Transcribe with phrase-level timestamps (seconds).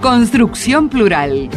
[0.00, 1.50] Construcción Plural.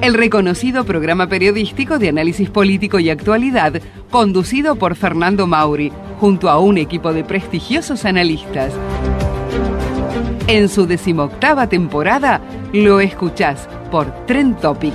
[0.00, 3.74] El reconocido programa periodístico de análisis político y actualidad,
[4.10, 8.72] conducido por Fernando Mauri, junto a un equipo de prestigiosos analistas.
[10.46, 12.40] En su decimoctava temporada,
[12.72, 14.94] lo escuchás por Trend Topic.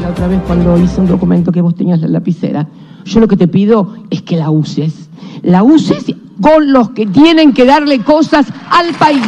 [0.00, 2.68] la otra vez cuando hice un documento que vos tenías la lapicera.
[3.04, 5.10] Yo lo que te pido es que la uses.
[5.42, 6.06] La uses
[6.40, 9.22] con los que tienen que darle cosas al país.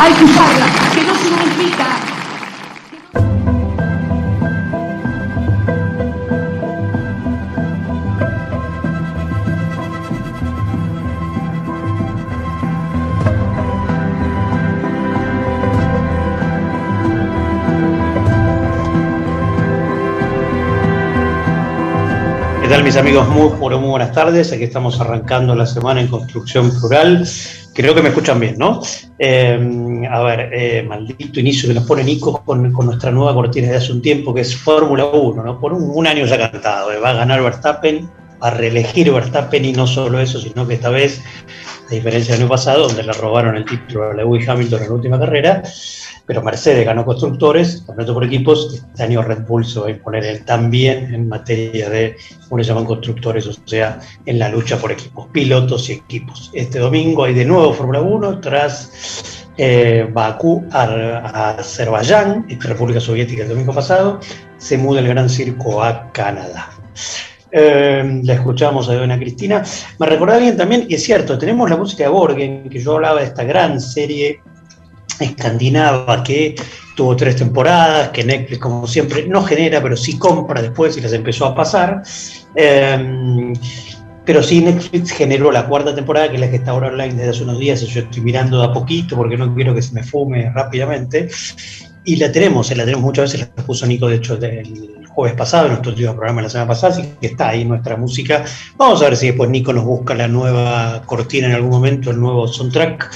[0.00, 1.86] Hay que usarla, que no significa
[22.84, 23.26] mis amigos?
[23.28, 24.52] Muy, muy, buenas tardes.
[24.52, 27.26] Aquí estamos arrancando la semana en construcción plural.
[27.72, 28.82] Creo que me escuchan bien, ¿no?
[29.18, 33.68] Eh, a ver, eh, maldito inicio que nos pone Nico con, con, nuestra nueva cortina
[33.68, 35.58] de hace un tiempo, que es Fórmula 1, ¿no?
[35.58, 36.92] Por un, un año ya cantado.
[36.92, 38.06] Eh, va a ganar Verstappen,
[38.42, 41.22] va a reelegir Verstappen y no solo eso, sino que esta vez,
[41.90, 44.94] a diferencia del año pasado, donde le robaron el título a Lewis Hamilton en la
[44.94, 45.62] última carrera,
[46.26, 50.44] pero Mercedes ganó constructores, campeonato por equipos, este año Red Bull se va a imponer
[50.44, 52.16] también en materia de,
[52.48, 56.50] como le llaman constructores, o sea, en la lucha por equipos, pilotos y equipos.
[56.54, 63.50] Este domingo hay de nuevo Fórmula 1 tras eh, Bakú a, Azerbaiyán, República Soviética el
[63.50, 64.20] domingo pasado,
[64.56, 66.70] se muda el Gran Circo a Canadá.
[67.56, 69.62] Eh, la escuchamos a Dona Cristina.
[69.98, 73.20] Me recordaba bien también, y es cierto, tenemos la música de Borgen, que yo hablaba
[73.20, 74.40] de esta gran serie
[75.20, 76.54] escandinava que
[76.96, 81.12] tuvo tres temporadas, que Netflix, como siempre, no genera, pero sí compra después y las
[81.12, 82.02] empezó a pasar.
[82.54, 83.52] Eh,
[84.24, 87.30] pero sí, Netflix generó la cuarta temporada, que es la que está ahora online desde
[87.30, 89.92] hace unos días, y yo estoy mirando de a poquito porque no quiero que se
[89.92, 91.28] me fume rápidamente.
[92.06, 95.66] Y la tenemos, la tenemos muchas veces, la puso Nico, de hecho, el jueves pasado,
[95.66, 98.44] en nuestro último programa la semana pasada, así que está ahí nuestra música.
[98.76, 102.20] Vamos a ver si después Nico nos busca la nueva cortina en algún momento, el
[102.20, 103.10] nuevo soundtrack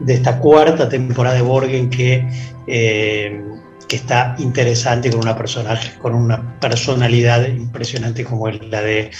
[0.00, 2.28] de esta cuarta temporada de Borgen que,
[2.66, 3.42] eh,
[3.86, 9.10] que está interesante con una personalidad impresionante como es la de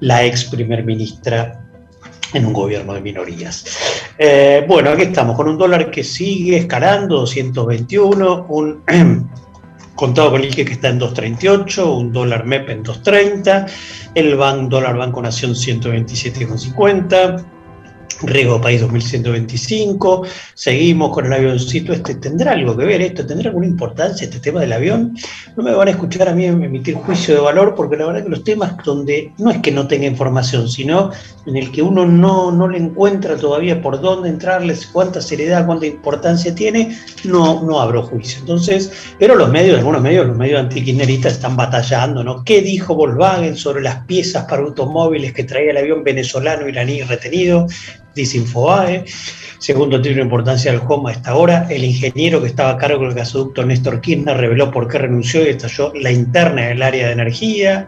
[0.00, 1.60] la ex primer ministra
[2.32, 3.64] en un gobierno de minorías.
[4.18, 8.82] Eh, bueno, aquí estamos con un dólar que sigue escalando, 221, un
[9.94, 13.66] contado con el que está en 2.38, un dólar MEP en 2.30,
[14.14, 17.44] el ban, dólar Banco Nación 127,50
[18.22, 23.26] Riego País 2125, seguimos con el avioncito este, ¿tendrá algo que ver esto?
[23.26, 25.16] ¿Tendrá alguna importancia este tema del avión?
[25.56, 28.28] No me van a escuchar a mí emitir juicio de valor porque la verdad que
[28.28, 31.10] los temas donde no es que no tenga información, sino
[31.46, 35.86] en el que uno no, no le encuentra todavía por dónde entrarles, cuánta seriedad, cuánta
[35.86, 38.40] importancia tiene, no, no abro juicio.
[38.40, 42.44] Entonces, pero los medios, algunos medios, los medios antiquineristas están batallando, ¿no?
[42.44, 47.66] ¿Qué dijo Volkswagen sobre las piezas para automóviles que traía el avión venezolano iraní retenido?
[48.14, 49.04] Dice Infobae.
[49.58, 51.66] Segundo, tiene una importancia del home a esta hora.
[51.68, 55.50] El ingeniero que estaba a cargo del gasoducto Néstor Kirchner reveló por qué renunció y
[55.50, 57.86] estalló la interna del área de energía.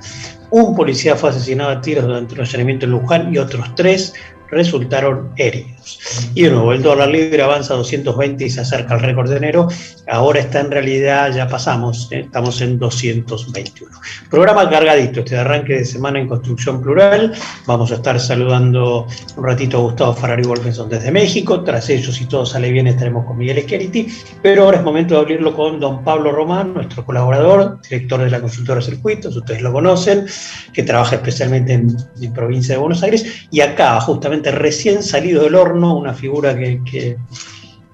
[0.50, 4.12] Un policía fue asesinado a tiros durante un allanamiento en Luján y otros tres
[4.52, 6.20] resultaron heridos.
[6.34, 9.38] Y de nuevo, el dólar libre avanza a 220 y se acerca al récord de
[9.38, 9.66] enero.
[10.08, 12.20] Ahora está en realidad, ya pasamos, ¿eh?
[12.20, 13.90] estamos en 221.
[14.30, 17.32] Programa cargadito, este arranque de semana en construcción plural.
[17.66, 21.64] Vamos a estar saludando un ratito a Gustavo Ferrari Wolfenson desde México.
[21.64, 24.06] Tras ellos, si todo sale bien, estaremos con Miguel Esqueriti.
[24.42, 28.40] Pero ahora es momento de abrirlo con don Pablo Román, nuestro colaborador, director de la
[28.40, 30.26] consultora Circuitos, ustedes lo conocen,
[30.74, 33.46] que trabaja especialmente en, en provincia de Buenos Aires.
[33.50, 37.16] Y acá, justamente recién salido del horno, una figura que, que,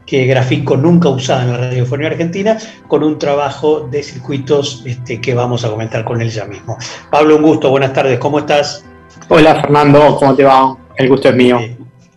[0.06, 5.34] que, grafico nunca usada en la radiofonía argentina, con un trabajo de circuitos este, que
[5.34, 6.78] vamos a comentar con él ya mismo.
[7.10, 8.84] Pablo, un gusto, buenas tardes, ¿cómo estás?
[9.28, 10.76] Hola Fernando, ¿cómo te va?
[10.96, 11.58] El gusto es mío.
[11.60, 11.76] Eh,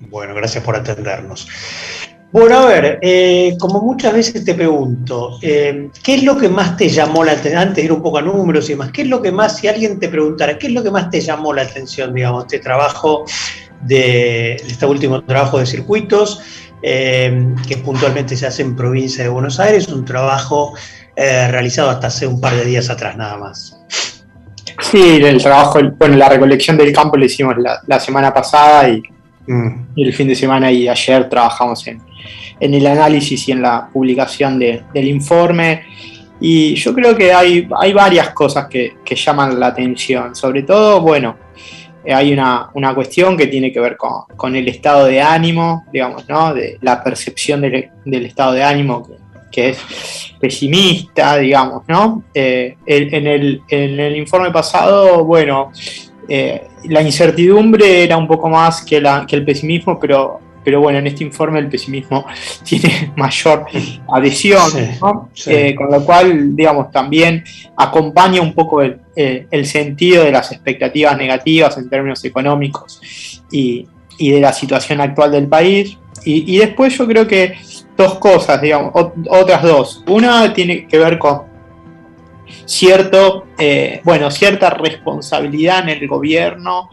[0.10, 1.48] bueno, gracias por atendernos.
[2.32, 6.78] Bueno, a ver, eh, como muchas veces te pregunto, eh, ¿qué es lo que más
[6.78, 7.58] te llamó la atención?
[7.62, 9.68] Antes de ir un poco a números y demás, ¿qué es lo que más, si
[9.68, 13.26] alguien te preguntara, qué es lo que más te llamó la atención, digamos, este trabajo
[13.84, 16.42] de este último trabajo de circuitos,
[16.84, 20.74] eh, que puntualmente se hace en provincia de Buenos Aires, un trabajo
[21.16, 23.78] eh, realizado hasta hace un par de días atrás nada más.
[24.82, 27.56] Sí, el trabajo, bueno, la recolección del campo lo hicimos
[27.86, 28.90] la, semana pasada
[29.48, 29.90] mm.
[29.96, 32.02] y, el fin de semana y ayer trabajamos en,
[32.60, 35.84] en el análisis y en la publicación del informe.
[36.40, 40.36] Y yo creo que hay, hay varias cosas que, que llaman la atención.
[40.36, 41.38] Sobre todo, bueno,
[42.06, 46.28] hay una, una, cuestión que tiene que ver con, con, el estado de ánimo, digamos,
[46.28, 46.54] ¿no?
[46.54, 49.14] De la percepción del, del estado de ánimo que,
[49.52, 52.24] que, es pesimista, digamos, ¿no?
[52.34, 55.72] Eh, en, el, en, el, informe pasado, bueno,
[56.28, 61.00] eh, la incertidumbre era un poco más que, la, que el pesimismo, pero pero bueno,
[61.00, 62.26] en este informe el pesimismo
[62.64, 63.66] tiene mayor
[64.14, 64.72] adhesión,
[65.46, 67.44] eh, con lo cual, digamos, también
[67.78, 73.88] acompaña un poco el, eh, sentido de las expectativas negativas en términos económicos y,
[74.20, 75.98] de la situación actual del país.
[76.24, 77.56] Y, después yo creo que
[77.98, 78.92] dos cosas, digamos,
[79.30, 80.04] otras dos.
[80.08, 81.50] Una tiene que ver con
[82.66, 86.90] cierto, eh, bueno, cierta responsabilidad en el gobierno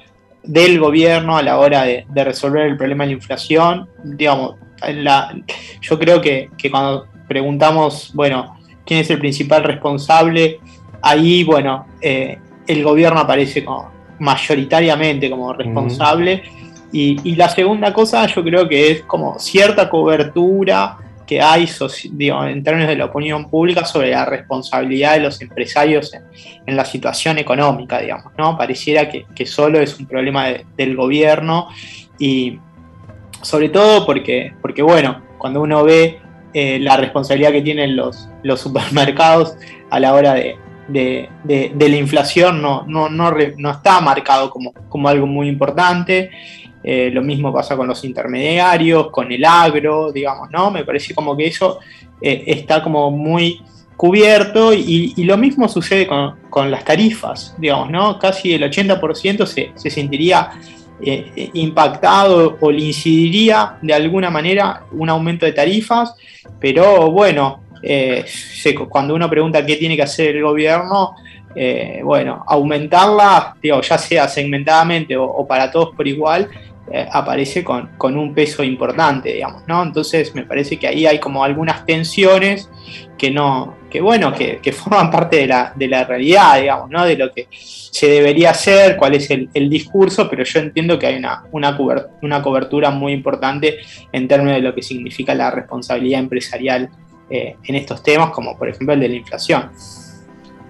[0.48, 3.88] del gobierno a la hora de, resolver el problema de la inflación.
[4.02, 4.54] Digamos,
[5.82, 10.58] yo creo que, cuando preguntamos, bueno, quién es el principal responsable,
[11.02, 16.42] ahí, bueno, eh, el gobierno aparece como, mayoritariamente como responsable.
[16.90, 20.96] y, la segunda cosa yo creo que es como cierta cobertura
[21.28, 21.68] que hay
[22.20, 27.36] en términos de la opinión pública sobre la responsabilidad de los empresarios en, la situación
[27.36, 28.56] económica, digamos, ¿no?
[28.56, 30.46] Pareciera que, solo es un problema
[30.76, 31.68] del gobierno
[32.18, 32.58] y
[33.42, 36.18] sobre todo porque, porque bueno, cuando uno ve
[36.54, 39.54] eh, la responsabilidad que tienen los, los supermercados
[39.90, 40.56] a la hora de,
[40.88, 46.30] la inflación no, no, no, no, está marcado como, como algo muy importante.
[46.82, 50.70] Eh, lo mismo pasa con los intermediarios, con el agro, digamos, ¿no?
[50.70, 51.80] Me parece como que eso
[52.20, 53.60] eh, está como muy
[53.96, 58.18] cubierto y, lo mismo sucede con, las tarifas, digamos, ¿no?
[58.18, 60.50] Casi el 80% se, se sentiría
[61.00, 66.14] eh, impactado o le incidiría de alguna manera un aumento de tarifas,
[66.60, 67.62] pero bueno,
[68.88, 71.14] cuando uno pregunta qué tiene que hacer el gobierno,
[72.02, 76.48] bueno, aumentarla, digo, ya sea segmentadamente o, para todos por igual,
[76.90, 79.82] eh, aparece con, un peso importante, digamos, ¿no?
[79.82, 82.70] Entonces me parece que ahí hay como algunas tensiones
[83.18, 87.04] que no, que bueno, que, forman parte de la, de la, realidad, digamos, ¿no?
[87.04, 91.16] De lo que se debería hacer, cuál es el, discurso, pero yo entiendo que hay
[91.16, 91.76] una, una,
[92.22, 93.78] una, cobertura muy importante
[94.12, 96.88] en términos de lo que significa la responsabilidad empresarial
[97.28, 99.70] eh, en estos temas, como por ejemplo el de la inflación.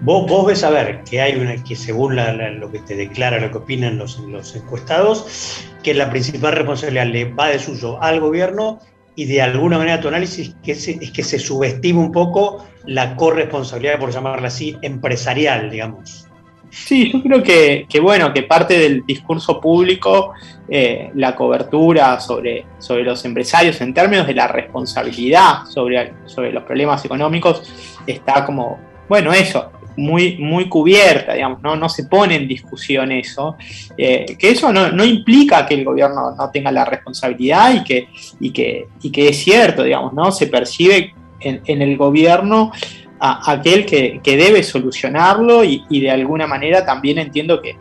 [0.01, 3.57] Vos, ves a ver que hay una que según lo que te declara, lo que
[3.57, 8.79] opinan los, los encuestados, que la principal responsabilidad le va de suyo al gobierno
[9.15, 13.99] y de alguna manera tu análisis que es, que se subestima un poco la corresponsabilidad,
[13.99, 16.25] por llamarla así, empresarial, digamos.
[16.69, 20.33] Sí, yo creo que, bueno, que parte del discurso público,
[20.69, 26.63] eh, la cobertura sobre, sobre los empresarios en términos de la responsabilidad sobre, sobre los
[26.63, 27.63] problemas económicos
[28.07, 28.79] está como,
[29.09, 31.75] bueno, eso, muy, muy cubierta, digamos, ¿no?
[31.75, 33.57] no se pone en discusión eso,
[33.97, 38.07] eh, que eso no, implica que el gobierno no tenga la responsabilidad y que,
[38.39, 40.31] y que, y que es cierto, digamos, ¿no?
[40.31, 42.71] Se percibe en, el gobierno
[43.19, 47.75] a, aquel que, debe solucionarlo y, de alguna manera también entiendo que,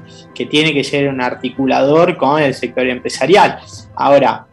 [0.47, 3.59] tiene que ser un articulador con el sector empresarial.
[3.95, 4.47] Ahora,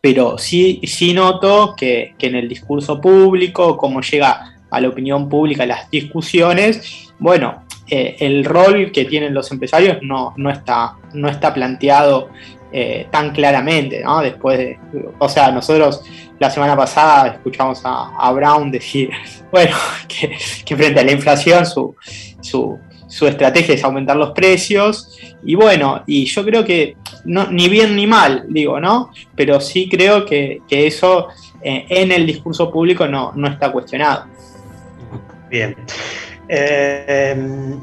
[0.00, 5.28] pero sí, sí noto que, que en el discurso público, como llega a la opinión
[5.28, 11.28] pública las discusiones, bueno, eh, el rol que tienen los empresarios no, no, está, no
[11.28, 12.30] está planteado
[12.72, 14.20] eh, tan claramente, ¿no?
[14.20, 14.78] Después de,
[15.18, 16.02] o sea, nosotros
[16.40, 19.10] la semana pasada escuchamos a, Brown decir,
[19.52, 19.74] bueno,
[20.64, 21.94] que, frente a la inflación su,
[22.40, 27.94] su, estrategia es aumentar los precios, y bueno, y yo creo que no, ni bien
[27.94, 29.10] ni mal, digo, ¿no?
[29.36, 31.28] Pero sí creo que, eso
[31.62, 34.26] eh, en el discurso público no, no está cuestionado.
[35.50, 35.76] Bien.
[36.48, 37.76] Eh,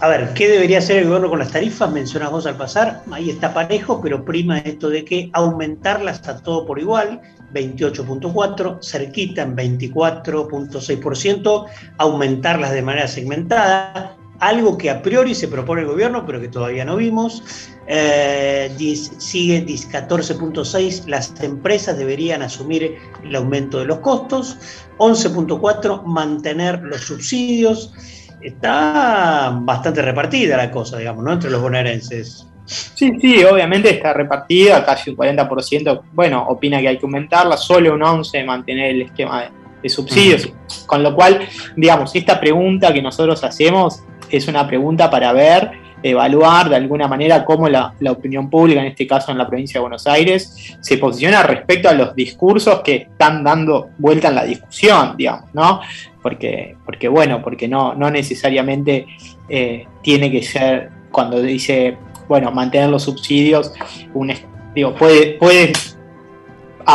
[0.00, 1.92] a ver, ¿qué debería hacer el gobierno con las tarifas?
[1.92, 6.64] Mencionas vos al pasar, ahí está parejo, pero prima esto de que aumentarlas a todo
[6.64, 7.20] por igual,
[7.52, 11.66] 28.4, cerquita en 24.6%,
[11.98, 16.84] aumentarlas de manera segmentada, algo que a priori se propone el gobierno, pero que todavía
[16.84, 17.70] no vimos.
[17.86, 18.72] Eh,
[19.18, 24.58] sigue 14.6, las empresas deberían asumir el aumento de los costos.
[24.98, 27.92] 11.4, mantener los subsidios.
[28.40, 31.32] Está bastante repartida la cosa, digamos, ¿no?
[31.34, 32.46] Entre los bonaerenses.
[32.64, 37.92] Sí, sí, obviamente está repartida, casi un 40%, bueno, opina que hay que aumentarla, solo
[37.92, 39.50] un 11% mantener el esquema
[39.82, 40.52] de, subsidios,
[40.86, 41.40] con lo cual,
[41.74, 45.70] digamos, esta pregunta que nosotros hacemos es una pregunta para ver,
[46.02, 49.82] evaluar de alguna manera cómo la, opinión pública, en este caso en la provincia de
[49.82, 55.14] Buenos Aires, se posiciona respecto a los discursos que están dando vuelta en la discusión,
[55.16, 55.80] digamos, ¿no?
[56.22, 59.06] Porque, porque bueno, porque no, no necesariamente
[59.48, 61.96] eh, tiene que ser cuando dice
[62.28, 63.72] bueno, mantener los subsidios,
[64.14, 64.32] un,
[64.72, 65.72] digo, puede, puede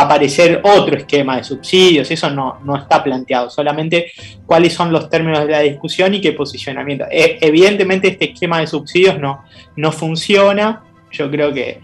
[0.02, 4.12] aparecer otro esquema de subsidios, eso no, no, está planteado, solamente
[4.44, 7.04] cuáles son los términos de la discusión y qué posicionamiento.
[7.10, 9.44] E, evidentemente este esquema de subsidios no,
[9.76, 11.80] no funciona, yo creo que,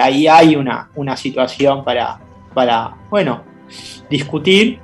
[0.00, 2.18] ahí hay una, una situación para,
[2.52, 3.44] para, bueno,
[4.10, 4.80] discutir,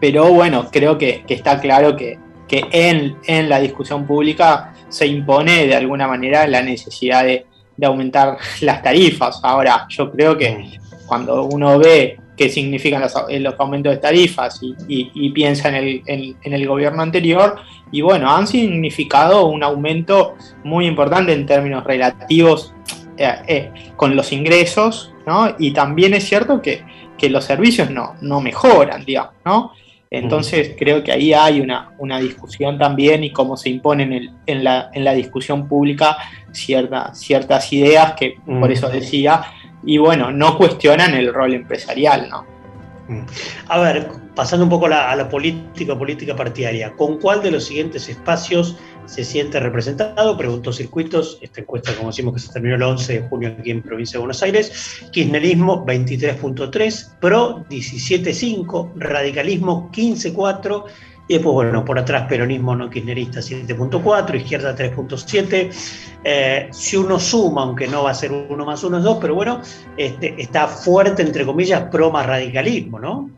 [0.00, 2.18] pero bueno, creo que, está claro que,
[2.48, 7.46] que en, en la discusión pública se impone de alguna manera la necesidad de,
[7.82, 9.40] aumentar las tarifas.
[9.42, 13.14] Ahora, yo creo que cuando uno ve qué significan los,
[13.58, 17.56] aumentos de tarifas y, piensa en el, en, el, gobierno anterior,
[17.90, 22.72] y bueno, han significado un aumento muy importante en términos relativos
[23.18, 25.54] eh, eh, con los ingresos, ¿no?
[25.58, 26.82] Y también es cierto que,
[27.18, 29.72] que los servicios no, no mejoran, digamos, ¿no?
[30.14, 34.90] Entonces creo que ahí hay una, una discusión también y cómo se imponen en, la,
[34.92, 36.18] en la discusión pública
[36.52, 39.42] ciertas ideas que por eso decía,
[39.84, 42.46] y bueno, no cuestionan el rol empresarial, ¿no?
[43.68, 48.08] A ver, pasando un poco a la política, política partidaria, ¿con cuál de los siguientes
[48.08, 50.36] espacios se siente representado?
[50.38, 53.82] Preguntó Circuitos, esta encuesta, como decimos, que se terminó el 11 de junio aquí en
[53.82, 55.02] Provincia de Buenos Aires.
[55.10, 60.84] Kirchnerismo 23.3, PRO 17.5, Radicalismo 15.4
[61.32, 65.70] y después, bueno, por atrás peronismo no kirchnerista 7.4, izquierda 3.7.
[66.22, 69.34] Eh, si uno suma, aunque no va a ser uno más uno es dos, pero
[69.34, 69.62] bueno,
[69.96, 73.30] este, está fuerte, entre comillas, pro más radicalismo, ¿no?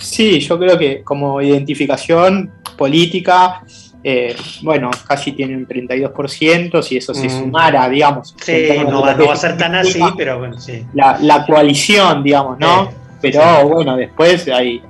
[0.00, 3.62] Sí, yo creo que como identificación política,
[4.02, 7.30] eh, bueno, casi tiene un 32%, si eso se mm.
[7.30, 8.34] sumara, digamos.
[8.42, 10.84] Sí, no va, a ser tan así, pero bueno, sí.
[10.94, 12.90] La, coalición, digamos, ¿no?
[13.20, 14.82] pero bueno, después hay,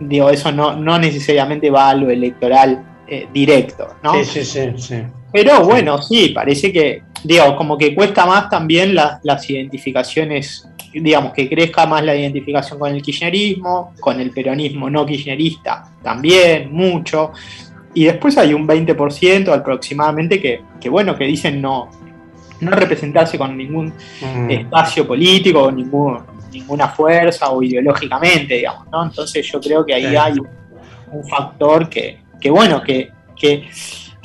[0.00, 4.22] digo, eso no, no necesariamente va a lo electoral eh, directo, ¿no?
[4.24, 4.96] Sí, sí, sí,
[5.32, 10.68] Pero bueno, sí, parece que, digo, como que cuesta más también las identificaciones
[11.00, 16.72] digamos, que crezca más la identificación con el kirchnerismo, con el peronismo no kirchnerista también,
[16.72, 17.32] mucho.
[17.94, 21.90] Y después hay un 20% aproximadamente que, bueno, que dicen no,
[22.60, 24.50] no representarse con ningún mm.
[24.50, 26.18] espacio político, ningún,
[26.58, 29.04] ninguna fuerza o ideológicamente, digamos, ¿no?
[29.04, 32.18] Entonces yo creo que ahí hay un, factor que,
[32.50, 33.68] bueno, que, que,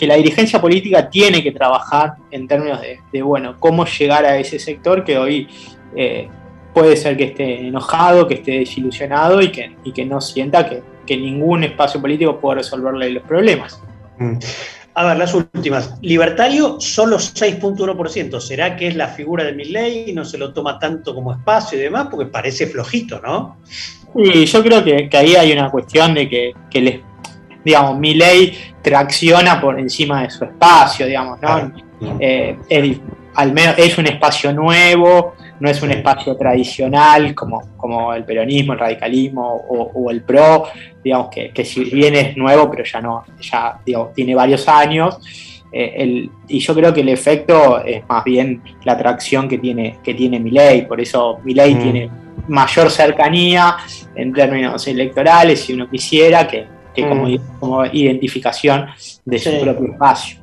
[0.08, 5.04] la dirigencia política tiene que trabajar en términos de, bueno, cómo llegar a ese sector
[5.04, 5.48] que hoy
[5.96, 6.28] eh,
[6.74, 10.82] puede ser que esté enojado, que esté desilusionado y que, y que no sienta que,
[11.12, 13.84] ningún espacio político pueda resolverle los problemas.
[14.18, 14.38] Mm.
[14.94, 15.94] A ver, las últimas.
[16.02, 18.40] Libertario, solo 6.1%.
[18.40, 21.78] ¿Será que es la figura de ley y no se lo toma tanto como espacio
[21.78, 22.08] y demás?
[22.12, 23.58] Porque parece flojito, ¿no?
[24.16, 27.02] Sí, yo creo que, ahí hay una cuestión de que, que
[27.64, 31.72] digamos, ley tracciona por encima de su espacio, digamos, ¿no?
[32.20, 32.58] Eh,
[33.36, 38.74] al menos es un espacio nuevo, no es un espacio tradicional como, como el peronismo,
[38.74, 40.66] el radicalismo o, el PRO,
[41.04, 43.80] digamos que, si bien es nuevo, pero ya no, ya
[44.14, 45.20] tiene varios años.
[45.74, 50.14] Eh, y yo creo que el efecto es más bien la atracción que tiene, que
[50.14, 51.80] tiene Milei, por eso Milei mm.
[51.80, 52.10] tiene
[52.50, 53.78] mayor cercanía
[54.16, 56.68] en términos electorales, si uno quisiera, que,
[57.08, 57.38] como, mm.
[57.60, 58.88] como, identificación
[59.24, 60.41] de su propio espacio.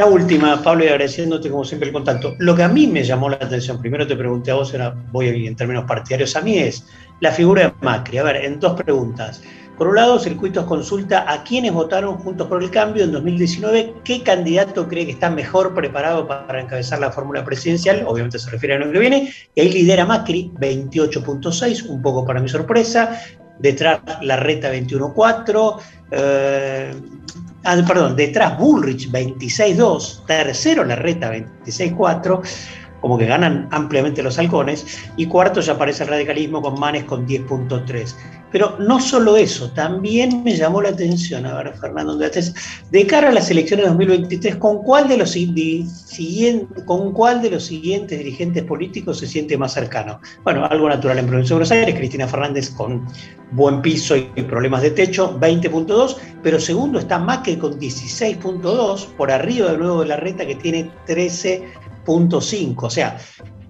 [0.00, 2.34] La última, Pablo, y agradeciéndote como siempre el contacto.
[2.38, 5.46] Lo que a mí me llamó la atención, primero te pregunté a vos, ahora voy
[5.46, 6.86] en términos partidarios, a mí es
[7.20, 8.16] la figura de Macri.
[8.16, 9.42] A ver, en dos preguntas.
[9.76, 14.22] Por un lado, Circuitos consulta a quienes votaron Juntos por el Cambio en 2019, qué
[14.22, 18.84] candidato cree que está mejor preparado para encabezar la fórmula presidencial, obviamente se refiere al
[18.84, 23.20] año que viene, y ahí lidera Macri, 28.6, un poco para mi sorpresa,
[23.58, 25.76] detrás la reta 21.4,
[26.12, 26.94] eh,
[27.64, 32.40] ah, perdón, detrás Bullrich 26-2, tercero la reta 26-4,
[33.00, 37.26] como que ganan ampliamente los halcones, y cuarto ya aparece el radicalismo con Manes con
[37.26, 38.14] 10.3.
[38.52, 43.32] Pero no solo eso, también me llamó la atención, a ver, Fernando, de cara a
[43.32, 45.36] las elecciones de 2023, ¿con cuál de los,
[46.84, 50.20] con cuál de los siguientes dirigentes políticos se siente más cercano?
[50.42, 53.06] Bueno, algo natural en Provincia de Buenos Aires, Cristina Fernández con
[53.52, 59.72] buen piso y problemas de techo, 20.2, pero segundo está Macri con 16.2, por arriba
[59.72, 61.62] de nuevo de la reta que tiene 13
[62.04, 62.74] 3.5.
[62.82, 63.18] O sea,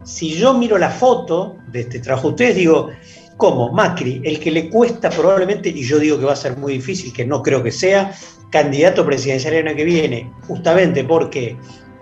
[0.04, 2.90] si yo miro la foto de este trabajo ustedes, digo,
[3.37, 3.72] ¿cómo?
[3.72, 7.12] Macri, el que le cuesta probablemente, y yo digo que va a ser muy difícil,
[7.12, 8.12] que no creo que sea,
[8.50, 11.56] candidato presidencial el año que viene, justamente porque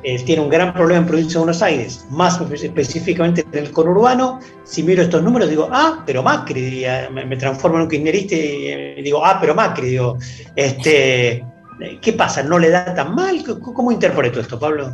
[0.04, 4.38] eh, tiene un gran problema en provincia de Buenos Aires, más específicamente en el conurbano.
[4.64, 9.24] Si miro estos números, digo, ah, pero Macri, me, transformo en un kirchnerista y digo,
[9.24, 10.16] ah, pero Macri, digo,
[10.54, 11.44] este,
[12.00, 12.42] ¿qué pasa?
[12.42, 13.42] ¿No le da tan mal?
[13.60, 14.90] ¿Cómo interpreto esto, Pablo?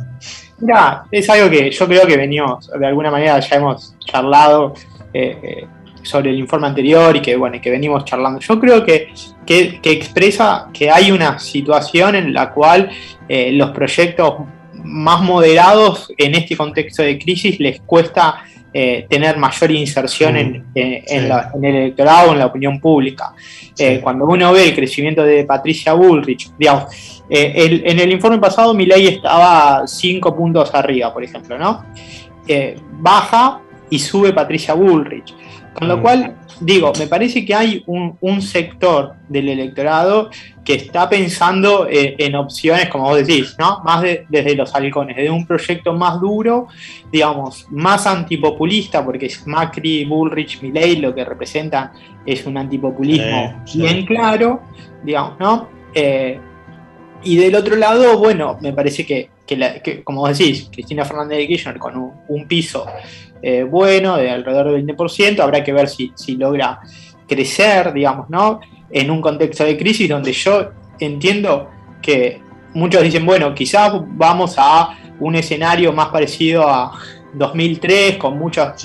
[0.59, 4.73] Mira, es algo que yo creo que venimos, de alguna manera ya hemos charlado
[5.13, 5.67] eh, eh,
[6.03, 8.39] sobre el informe anterior y que, bueno, que venimos charlando.
[8.39, 9.13] Yo creo que,
[9.45, 12.89] que, expresa que hay una situación en la cual
[13.27, 14.35] los proyectos
[14.83, 18.43] más moderados en este contexto de crisis les cuesta
[18.77, 23.33] eh, tener mayor inserción en, mm, el electorado, en la opinión pública.
[23.77, 28.73] Eh, cuando uno ve el crecimiento de Patricia Bullrich, digamos, eh, en el informe pasado
[28.73, 31.85] mi ley estaba cinco puntos arriba, por ejemplo, ¿no?
[32.99, 35.33] baja y sube Patricia Bullrich.
[35.75, 40.29] Con lo cual, digo, me parece que hay un, sector del electorado
[40.63, 43.81] que está pensando eh, en opciones, como vos decís, ¿no?
[43.83, 46.67] Más desde los halcones, de un proyecto más duro,
[47.11, 51.91] digamos, más antipopulista, porque es Macri, Bullrich, Milley lo que representan
[52.25, 54.61] es un antipopulismo bien claro,
[55.03, 55.67] digamos, ¿no?
[55.93, 56.39] Eh,
[57.23, 59.29] y del otro lado, bueno, me parece que,
[60.05, 62.85] como vos decís, Cristina Fernández de Kirchner con un piso
[63.47, 66.79] eh, bueno, de alrededor del 20%, habrá que ver si, logra
[67.27, 68.59] crecer, digamos, ¿no?
[68.89, 71.69] En un contexto de crisis donde yo entiendo
[72.01, 72.41] que
[72.73, 76.99] muchos dicen, bueno, quizás vamos a un escenario más parecido a
[77.35, 78.83] 2003, con muchas,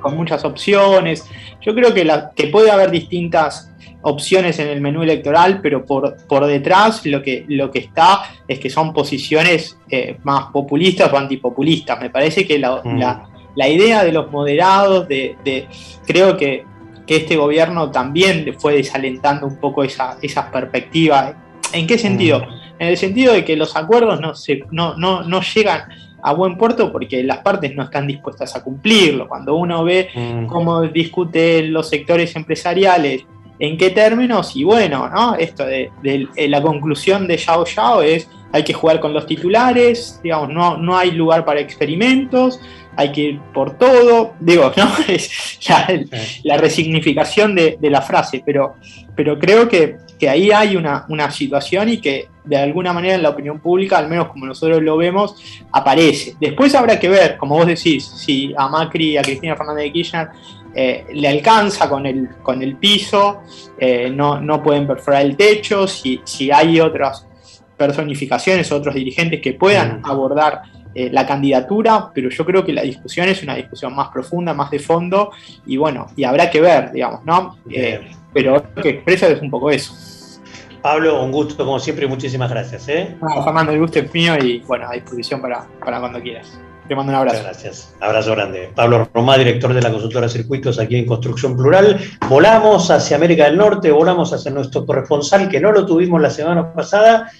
[0.00, 1.28] con muchas opciones.
[1.60, 6.16] Yo creo que, la, que puede haber distintas opciones en el menú electoral, pero por,
[6.26, 11.18] por detrás lo que, lo que está es que son posiciones eh, más populistas o
[11.18, 12.00] antipopulistas.
[12.00, 13.28] Me parece que la, mm la
[13.66, 15.66] idea de los moderados, de,
[16.06, 16.66] creo que,
[17.06, 21.32] este gobierno también fue desalentando un poco esa, esa perspectiva.
[21.72, 22.40] ¿En qué sentido?
[22.40, 22.82] Mm.
[22.82, 25.84] En el sentido de que los acuerdos no, se, no, no, llegan
[26.22, 29.26] a buen puerto porque las partes no están dispuestas a cumplirlo.
[29.26, 30.46] Cuando uno ve mm.
[30.48, 33.24] cómo discuten los sectores empresariales,
[33.58, 35.34] en qué términos, y bueno, ¿no?
[35.34, 35.90] Esto de,
[36.36, 40.96] la conclusión de Yao Yao es hay que jugar con los titulares, digamos, no, no
[40.96, 42.58] hay lugar para experimentos,
[42.98, 44.90] hay que ir por todo, digo, ¿no?
[45.08, 45.58] Es
[46.42, 48.74] la, resignificación de, la frase, pero,
[49.14, 53.60] pero creo que, ahí hay una, situación y que de alguna manera en la opinión
[53.60, 55.36] pública, al menos como nosotros lo vemos,
[55.70, 56.34] aparece.
[56.40, 59.92] Después habrá que ver, como vos decís, si a Macri y a Cristina Fernández de
[59.92, 60.28] Kirchner
[60.74, 63.40] eh, le alcanza con el, con el piso,
[63.78, 67.26] eh, no, no, pueden perforar el techo, si, si hay otras
[67.76, 70.06] personificaciones, otros dirigentes que puedan mm.
[70.06, 70.62] abordar
[70.94, 74.70] eh, la candidatura, pero yo creo que la discusión es una discusión más profunda, más
[74.70, 75.30] de fondo,
[75.66, 77.56] y bueno, y habrá que ver, digamos, ¿no?
[78.32, 79.94] Pero lo que expresa es un poco eso.
[80.82, 82.88] Pablo, un gusto como siempre y muchísimas gracias.
[82.88, 83.16] ¿eh?
[83.44, 86.58] Fernando, el gusto es mío y bueno, a disposición para, para cuando quieras.
[86.88, 87.42] Te mando un abrazo.
[87.42, 87.94] gracias.
[88.00, 88.70] Abrazo grande.
[88.74, 92.00] Pablo Romá, director de la consultora Circuitos aquí en Construcción Plural.
[92.30, 96.72] Volamos hacia América del Norte, volamos hacia nuestro corresponsal que no lo tuvimos la semana
[96.72, 97.30] pasada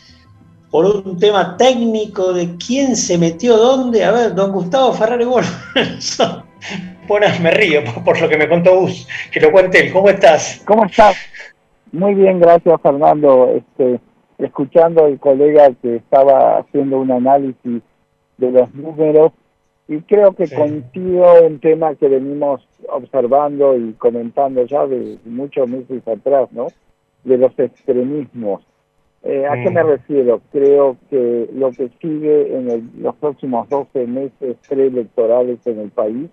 [0.70, 4.04] por un tema técnico de quién se metió dónde.
[4.04, 5.48] A ver, don Gustavo Ferrari bueno,
[7.42, 9.92] me río por, lo que me contó Gus, que lo cuente él.
[9.94, 10.62] ¿Cómo estás?
[10.66, 11.16] ¿Cómo estás?
[11.92, 13.50] Muy bien, gracias Fernando.
[13.56, 13.98] Este,
[14.36, 17.82] escuchando al colega que estaba haciendo un análisis
[18.38, 19.32] de los números
[19.86, 26.06] y creo que contigo un tema que venimos observando y comentando ya de muchos meses
[26.06, 26.68] atrás, ¿no?
[27.24, 28.62] De los extremismos
[29.22, 29.86] eh, ¿A qué me mm.
[29.86, 30.40] refiero?
[30.52, 36.30] Creo que lo que sigue en los próximos 12 meses preelectorales en el país,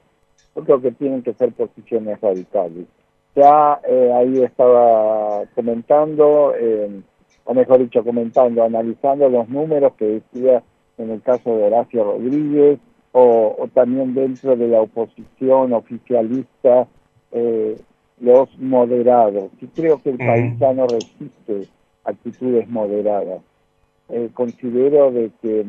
[0.55, 2.85] yo creo que tienen que ser posiciones radicales.
[3.35, 7.01] Ya eh, ahí estaba comentando, eh,
[7.43, 10.63] o mejor dicho, comentando, analizando los números que decía
[10.97, 12.79] en el caso de Horacio Rodríguez,
[13.11, 16.87] o, también dentro de la oposición oficialista,
[18.19, 19.51] los moderados.
[19.61, 21.67] Y creo que el país ya no resiste
[22.03, 23.41] actitudes moderadas.
[24.09, 25.65] Eh, considero de que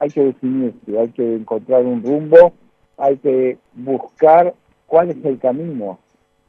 [0.00, 2.52] hay que definirse, hay que encontrar un rumbo,
[2.96, 4.54] hay que buscar
[4.86, 5.98] cuál es el camino.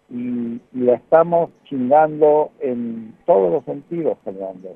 [0.10, 4.76] Y, la estamos chingando en todos los sentidos, Fernando.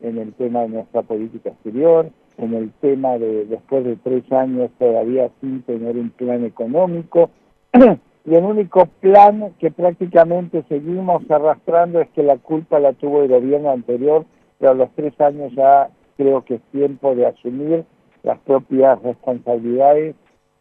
[0.00, 4.70] En el tema de nuestra política exterior, en el tema de después de tres años
[4.78, 7.30] todavía sin tener un plan económico.
[8.24, 13.28] y el único plan que prácticamente seguimos arrastrando es que la culpa la tuvo el
[13.28, 14.24] gobierno anterior,
[14.58, 17.84] pero a los tres años ya creo que es tiempo de asumir
[18.22, 20.14] las propias responsabilidades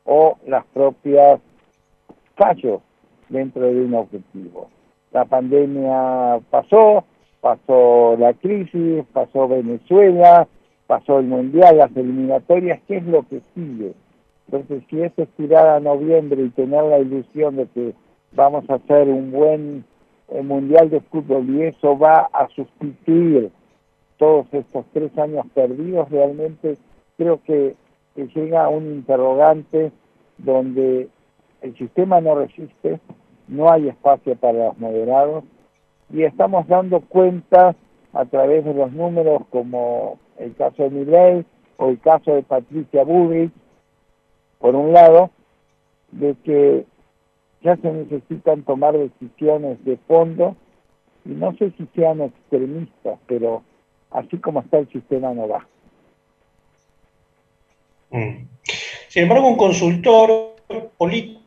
[0.05, 1.39] o las propias
[2.35, 2.81] fallos
[3.29, 4.69] dentro de un objetivo.
[5.11, 7.03] La pandemia pasó,
[7.41, 10.47] pasó la crisis, pasó Venezuela,
[10.91, 13.93] pasó el Mundial, las eliminatorias, ¿qué es lo que sigue?
[14.47, 17.93] Entonces, si es estirar a noviembre y tener la ilusión de que
[18.33, 19.85] vamos a hacer un buen
[20.27, 23.51] eh, Mundial de Fútbol y eso va a sustituir
[24.17, 26.77] todos estos tres años perdidos, realmente
[27.17, 27.77] creo que,
[28.35, 29.93] llega un interrogante
[30.39, 31.07] donde
[31.61, 32.99] el sistema no resiste,
[33.47, 35.45] no hay espacio para los moderados
[36.09, 37.77] y estamos dando cuenta
[38.11, 41.45] a través de los números como el caso de Miley
[41.77, 43.51] o el caso de Patricia Bullrich,
[44.59, 45.31] por un lado,
[46.11, 46.85] de que
[47.61, 50.55] ya se necesitan tomar decisiones de fondo
[51.25, 53.63] y no sé si sean extremistas, pero
[54.09, 55.67] así como está el sistema no va.
[58.11, 58.47] Mm.
[59.07, 60.55] Sin embargo, un consultor
[60.97, 61.40] político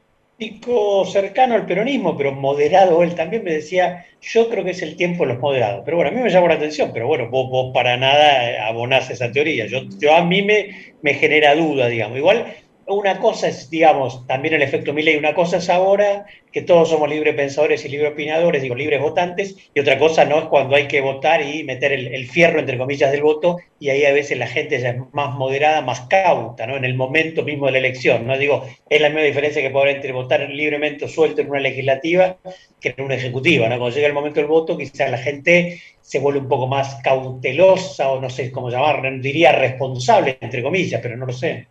[1.06, 5.24] cercano al peronismo, pero moderado él también me decía, yo creo que es el tiempo
[5.24, 5.82] de los moderados.
[5.84, 9.10] Pero bueno, a mí me llamó la atención, pero bueno, vos, vos para nada abonás
[9.10, 9.66] esa teoría.
[9.66, 12.18] Yo, yo a mí me, me genera duda, digamos.
[12.18, 12.46] Igual
[12.86, 17.08] una cosa es, digamos, también el efecto Milley, una cosa es ahora que todos somos
[17.08, 20.86] libres pensadores y libres opinadores, digo, libres votantes, y otra cosa no es cuando hay
[20.86, 24.46] que votar y meter el, fierro, entre comillas, del voto, y ahí a veces la
[24.46, 26.76] gente ya es más moderada, más cauta, ¿no?
[26.76, 28.38] En el momento mismo de la elección, ¿no?
[28.38, 31.60] Digo, es la misma diferencia que puede haber entre votar libremente o suelto en una
[31.60, 32.36] legislativa
[32.80, 33.78] que en una ejecutiva, ¿no?
[33.78, 38.10] Cuando llega el momento del voto, quizás la gente se vuelve un poco más cautelosa,
[38.10, 41.66] o no sé cómo llamar, diría responsable, entre comillas, pero no lo sé.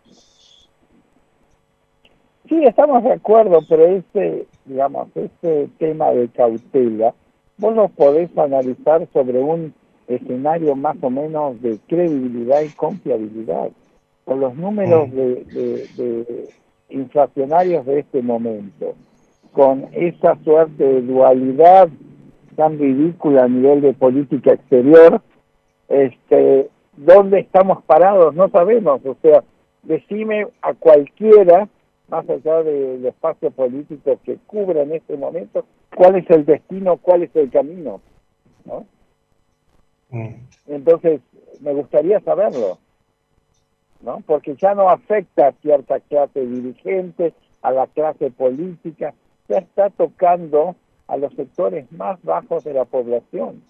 [2.50, 7.14] Sí, estamos de acuerdo, pero este, digamos, este tema de cautela,
[7.58, 9.74] vos lo podés analizar sobre un
[10.08, 13.70] escenario más o menos de credibilidad y confiabilidad.
[14.26, 15.12] Con los números mm.
[15.12, 16.50] de,
[16.90, 18.94] inflacionarios de este momento,
[19.54, 21.90] con esa suerte de dualidad
[22.56, 25.22] tan ridícula a nivel de política exterior,
[25.88, 28.36] este, ¿dónde estamos parados?
[28.36, 29.02] No sabemos.
[29.06, 29.44] O sea,
[29.84, 31.68] decime a cualquiera
[32.14, 37.24] más allá del espacio político que cubre en este momento, cuál es el destino, cuál
[37.24, 38.02] es el camino.
[38.66, 38.86] ¿no?
[40.12, 40.36] Mm.
[40.68, 41.22] Entonces,
[41.62, 42.78] me gustaría saberlo,
[44.02, 44.22] ¿no?
[44.28, 49.16] porque ya no afecta a cierta clase dirigente, a la clase política,
[49.50, 50.76] ya está tocando
[51.08, 53.64] a los sectores más bajos de la población.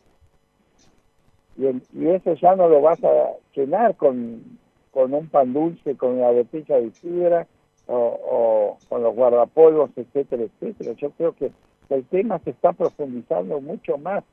[1.56, 4.60] Y, y eso ya no lo vas a llenar con,
[4.92, 7.48] con un pan dulce, con una botella de sidra,
[7.88, 10.94] o, con los guardapolvos, etcétera, etcétera.
[10.94, 11.52] Yo creo que
[11.90, 14.24] el tema se está profundizando mucho más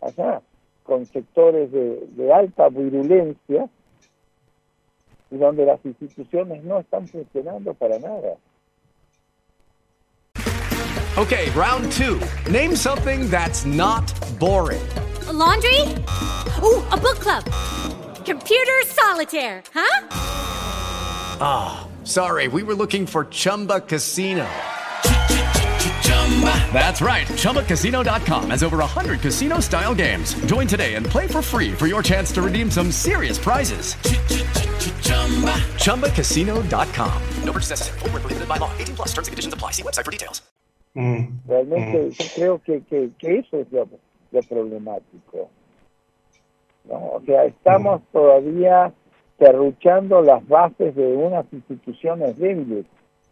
[0.00, 0.42] allá,
[0.84, 3.68] con sectores de, alta virulencia
[5.30, 8.36] y donde las instituciones no están funcionando para nada.
[11.16, 12.18] Okay, round two.
[12.50, 14.80] Name something that's not boring.
[15.32, 15.80] laundry?
[16.62, 17.44] Ooh, a book club.
[18.24, 20.06] Computer solitaire, huh?
[21.40, 21.89] Ah.
[22.04, 24.48] Sorry, we were looking for Chumba Casino.
[26.72, 27.26] That's right.
[27.26, 30.32] ChumbaCasino.com has over 100 casino style games.
[30.46, 33.96] Join today and play for free for your chance to redeem some serious prizes.
[35.76, 37.22] ChumbaCasino.com.
[37.44, 37.98] No purchase necessary.
[37.98, 38.72] Full prohibited by law.
[38.78, 39.72] 18 plus terms and conditions apply.
[39.72, 40.40] See website for details.
[40.96, 41.38] Mm.
[41.46, 42.10] Realmente mm.
[42.12, 43.86] yo creo que, que, que, eso es lo,
[44.32, 45.50] lo problemático.
[46.84, 46.94] ¿no?
[46.94, 48.04] O sea, estamos mm.
[48.12, 48.92] todavía
[49.40, 52.84] cerruchando las bases de unas instituciones débiles.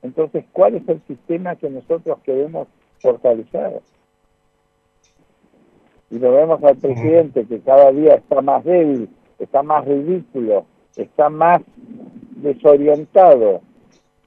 [0.02, 2.66] Entonces, ¿cuál es el sistema que nosotros queremos
[3.00, 3.82] fortalecer?
[6.10, 10.64] Y lo vemos al presidente que cada día está más débil, está más ridículo,
[10.96, 11.60] está más
[12.36, 13.60] desorientado.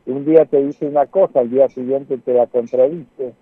[0.05, 3.33] Un día te dice una cosa, al día siguiente te la contradice.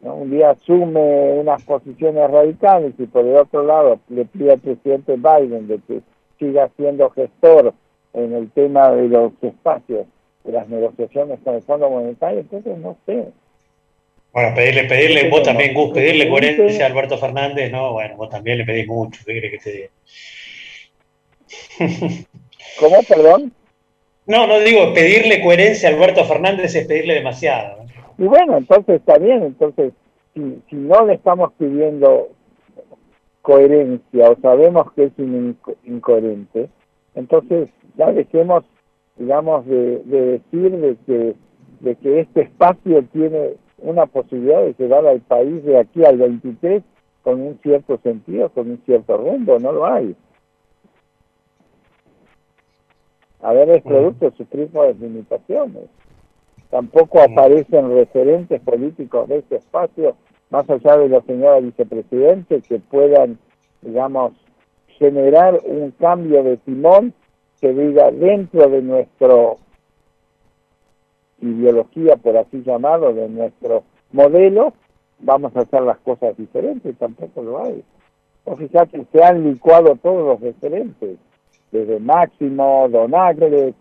[0.00, 5.16] Un día asume unas posiciones radicales y por el otro lado le pide al presidente
[5.16, 6.02] Biden de que
[6.38, 7.74] siga siendo gestor
[8.12, 10.06] en el tema de los espacios
[10.44, 13.28] de las negociaciones con el Fondo Monetario, entonces no sé.
[14.32, 18.58] Bueno, pedirle, pedirle, vos también, Gus, pedirle coherencia a Alberto Fernández, no, bueno, vos también
[18.58, 19.88] le pedís mucho, ¿qué crees que te diga?
[22.80, 23.52] ¿Cómo, perdón?
[24.26, 27.84] No, no digo, pedirle coherencia a Alberto Fernández es pedirle demasiado.
[28.18, 29.92] Y bueno, entonces está bien, entonces,
[30.34, 32.28] si, si no le estamos pidiendo
[33.44, 35.12] coherencia o sabemos que es
[35.84, 36.70] incoherente,
[37.14, 38.64] entonces ya dejemos,
[39.18, 41.34] digamos, de, decir de que,
[41.80, 46.82] de que este espacio tiene una posibilidad de llevar al país de aquí al 23
[47.22, 50.16] con un cierto sentido, con un cierto rumbo, no lo hay.
[53.42, 55.90] A ver, es producto de sus mismas limitaciones.
[56.70, 60.16] Tampoco aparecen referentes políticos de este espacio,
[60.50, 63.38] más allá de los señores vicepresidentes, que puedan,
[63.82, 64.32] digamos,
[64.98, 67.12] generar un cambio de timón
[67.60, 69.56] que diga dentro de nuestro
[71.40, 74.72] ideología, por así llamarlo, de nuestro modelo,
[75.18, 77.82] vamos a hacer las cosas diferentes, tampoco lo hay.
[78.44, 81.18] O fíjate, se han licuado todos los referentes,
[81.70, 83.74] desde Máximo, Donagre,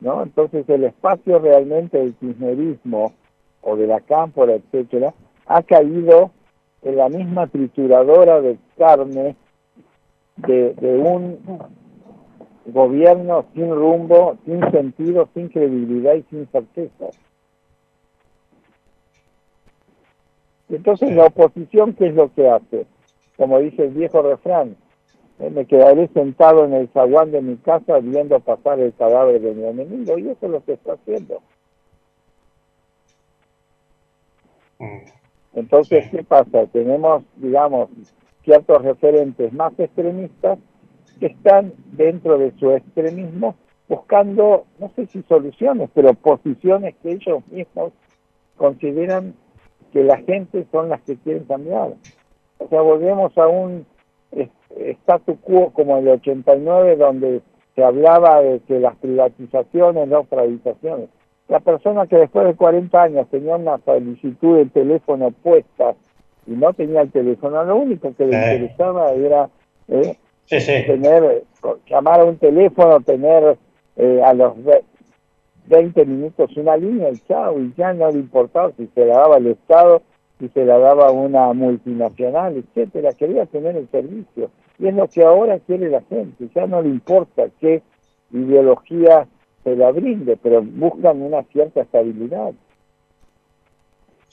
[0.00, 0.22] ¿no?
[0.22, 3.12] Entonces el espacio realmente del kirchnerismo
[3.62, 5.14] o de la cámpora, etcétera,
[5.52, 6.30] ha caído
[6.82, 9.36] en la misma trituradora de carne
[10.36, 11.38] de, un
[12.66, 17.06] gobierno sin rumbo, sin sentido, sin credibilidad y sin certeza.
[20.70, 22.86] Entonces la oposición, ¿qué es lo que hace?
[23.36, 24.76] Como dice el viejo refrán,
[25.38, 29.54] eh, me quedaré sentado en el zaguán de mi casa viendo pasar el cadáver de
[29.54, 31.42] mi enemigo, y eso es lo que está haciendo.
[34.78, 35.21] Mm.
[35.54, 36.66] Entonces, ¿qué pasa?
[36.66, 37.90] Tenemos, digamos,
[38.44, 40.58] ciertos referentes más extremistas
[41.20, 43.54] que están dentro de su extremismo
[43.88, 47.92] buscando, no sé si soluciones, pero posiciones que ellos mismos
[48.56, 49.34] consideran
[49.92, 51.94] que la gente son las que quieren cambiar.
[52.58, 53.84] O sea, volvemos a un
[54.74, 57.42] statu quo como el 89 donde
[57.74, 61.08] se hablaba de que las privatizaciones, no privatizaciones.
[61.52, 65.94] La persona que después de 40 años tenía una solicitud de teléfono puesta
[66.46, 69.50] y no tenía el teléfono, lo único que le interesaba era
[69.88, 70.16] eh,
[70.48, 71.44] tener,
[71.90, 73.58] llamar a un teléfono, tener
[73.96, 74.54] eh, a los
[75.66, 79.36] 20 minutos una línea y chao, y ya no le importaba si se la daba
[79.36, 80.00] el Estado,
[80.40, 84.50] si se la daba una multinacional, etcétera, quería tener el servicio.
[84.78, 87.82] Y es lo que ahora quiere la gente, ya no le importa qué
[88.32, 89.26] ideología
[89.64, 92.52] se la brinde, pero buscan una cierta estabilidad.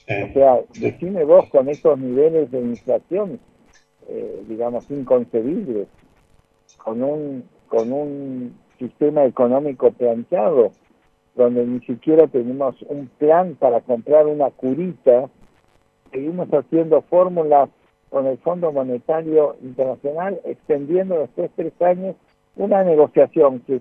[0.06, 3.38] O sea, decime vos con estos niveles de inflación,
[4.08, 5.86] eh, digamos, inconcebibles,
[6.78, 10.72] con un, con un sistema económico planteado,
[11.36, 15.28] donde ni siquiera tenemos un plan para comprar una curita,
[16.10, 17.68] seguimos haciendo fórmulas
[18.08, 22.16] con el Fondo Monetario Internacional, extendiendo después de tres años
[22.56, 23.80] una negociación que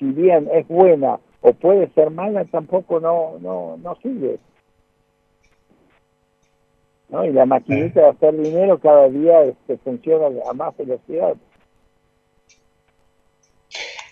[0.00, 4.38] si bien es buena o puede ser mala, tampoco no, no, no sigue.
[7.10, 7.24] ¿no?
[7.24, 11.36] Y la maquinita de hacer dinero cada día este, funciona a más velocidad.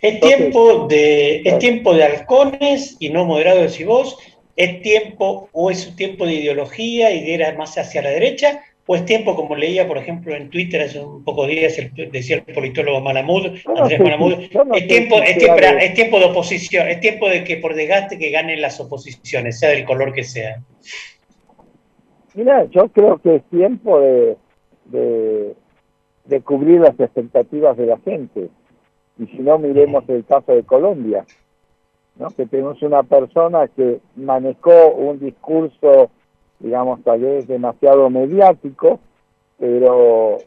[0.01, 4.17] Es tiempo de es tiempo de halcones y no moderados y vos.
[4.55, 8.63] Es tiempo o es un tiempo de ideología y de ir más hacia la derecha
[8.91, 11.77] o es tiempo, como leía, por ejemplo, en Twitter hace un poco de días,
[12.11, 14.49] decía el politólogo Malamud, Andrés Malamud, es,
[14.89, 18.63] tiempo, es, tiempo, es tiempo de oposición, es tiempo de que por desgaste que ganen
[18.63, 20.63] las oposiciones, sea del color que sea.
[22.33, 24.37] Mira, yo creo que es tiempo de,
[26.25, 28.49] de cubrir las expectativas de la gente.
[29.19, 31.27] Y si no, miremos el caso de Colombia,
[32.17, 32.31] ¿no?
[32.31, 36.11] que tenemos una persona que manejó un discurso,
[36.61, 39.01] digamos, tal vez demasiado mediático,
[39.59, 40.39] pero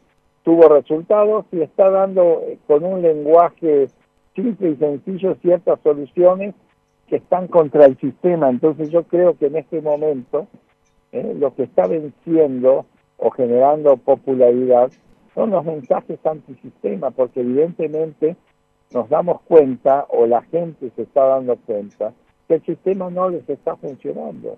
[0.44, 3.88] tuvo resultados y está dando eh, con un lenguaje
[4.36, 6.56] simple y sencillo ciertas soluciones
[7.08, 8.50] que están contra el sistema.
[8.50, 10.48] Entonces yo creo que en este momento
[11.12, 11.36] ¿eh?
[11.38, 12.86] lo que está venciendo
[13.18, 14.92] o generando popularidad
[15.36, 18.36] son los mensajes antisistema, porque evidentemente
[18.94, 22.14] nos damos cuenta o la gente se está dando cuenta
[22.48, 24.58] que el sistema no les está funcionando.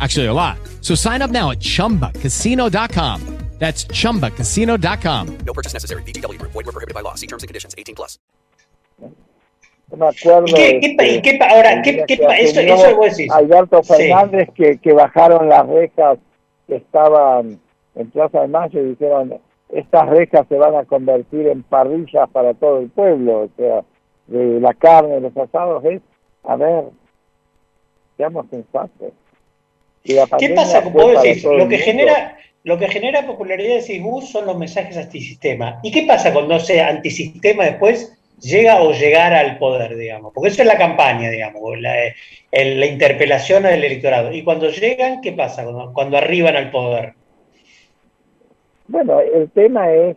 [0.00, 0.58] Actually, a lot.
[0.82, 3.22] So sign up now at chumbacasino.com.
[3.58, 5.38] That's chumbacasino.com.
[5.46, 6.02] No purchase necessary.
[6.02, 6.38] BGW.
[6.42, 7.14] Void were prohibited by law.
[7.14, 8.18] See terms and conditions 18 plus.
[9.96, 10.44] Me acuerdo.
[10.46, 13.32] ¿Y qué, qué, este, qué, ahora, ¿qué, qué, eso, eso vos decís?
[13.32, 13.94] Alberto Sí.
[13.94, 16.18] Fernández que, que bajaron las rejas
[16.66, 17.58] que estaban
[17.94, 22.80] en Plaza de Mayo dijeron, estas rejas se van a convertir en parrillas para todo
[22.80, 23.84] el pueblo, o sea,
[24.26, 26.02] de la carne, los asados, es,
[26.44, 26.84] a ver,
[28.18, 29.12] seamos sensatos.
[30.38, 32.38] ¿Qué pasa, como vos decís, lo que genera...
[32.64, 35.78] Lo que genera popularidad de bus son los mensajes antisistema.
[35.84, 40.32] ¿Y qué pasa cuando ese antisistema después llega o llegar al poder, digamos?
[40.34, 41.94] Porque eso es la campaña, digamos, la,
[42.50, 44.32] la interpelación del electorado.
[44.32, 47.12] Y cuando llegan, ¿qué pasa cuando, cuando arriban al poder?
[48.88, 50.16] Bueno, el tema es,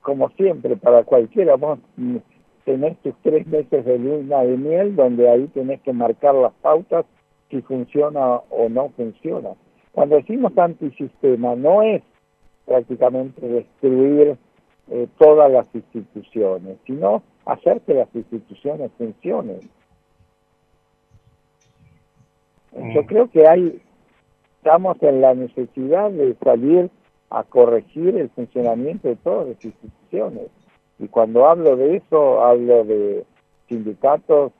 [0.00, 1.78] como siempre, para cualquiera, vos
[2.64, 7.04] tenés tus tres meses de luna de miel, donde ahí tenés que marcar las pautas
[7.50, 9.50] si funciona o no funciona.
[9.92, 12.02] Cuando decimos antisistema, no es
[12.64, 14.36] prácticamente destruir
[14.90, 19.60] eh, todas las instituciones, sino hacer que las instituciones funcionen.
[22.72, 23.06] Yo mm.
[23.06, 23.82] creo que hay,
[24.56, 26.90] estamos en la necesidad de salir
[27.30, 30.48] a corregir el funcionamiento de todas las instituciones.
[30.98, 33.24] Y cuando hablo de eso, hablo de
[33.68, 34.52] sindicatos,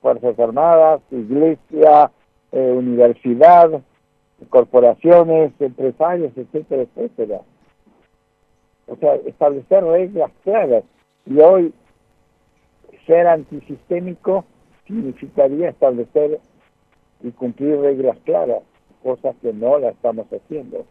[0.00, 2.10] Fuerzas Armadas, Iglesia,
[2.56, 3.82] eh, universidad,
[4.48, 7.42] corporaciones, empresarios, etcétera, etcétera.
[8.86, 10.82] O sea, establecer reglas claras.
[11.26, 11.74] Y hoy
[13.06, 14.46] ser antisistémico
[14.86, 16.40] significaría establecer
[17.22, 18.62] y cumplir reglas claras,
[19.02, 20.86] cosas que no la estamos haciendo.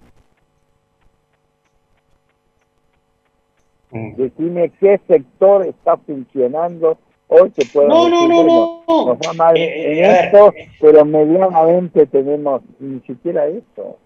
[3.89, 4.15] Mm.
[4.17, 9.57] Decime qué sector está funcionando hoy se puede no, no, no, no, nos va mal
[9.57, 13.97] eh, en eh, esto, pero medianamente tenemos ni siquiera eso.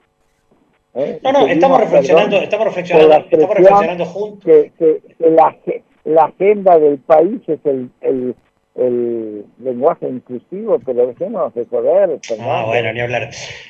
[0.95, 1.19] ¿eh?
[1.23, 4.43] No, no, estamos reflexionando, estamos reflexionando, estamos reflexionando juntos.
[4.43, 5.55] Que, que, la,
[6.05, 8.35] la, agenda del país es el, el,
[8.75, 12.19] el lenguaje inclusivo, pero dejemos de joder.
[12.39, 13.29] Ah, bueno, ni hablar,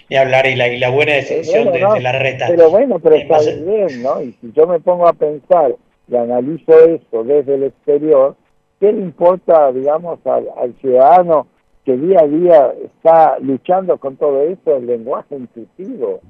[0.10, 2.48] ni hablar, y la, y la buena decisión de, la reta.
[2.48, 4.22] Pero bueno, pero está bien, ¿no?
[4.22, 5.76] Y si yo me pongo a pensar
[6.08, 8.36] y analizo eso desde el exterior,
[8.80, 11.48] ¿Qué le importa, digamos, al, ciudadano
[11.86, 16.22] que día a día está luchando con todo eso, el lenguaje inclusivo?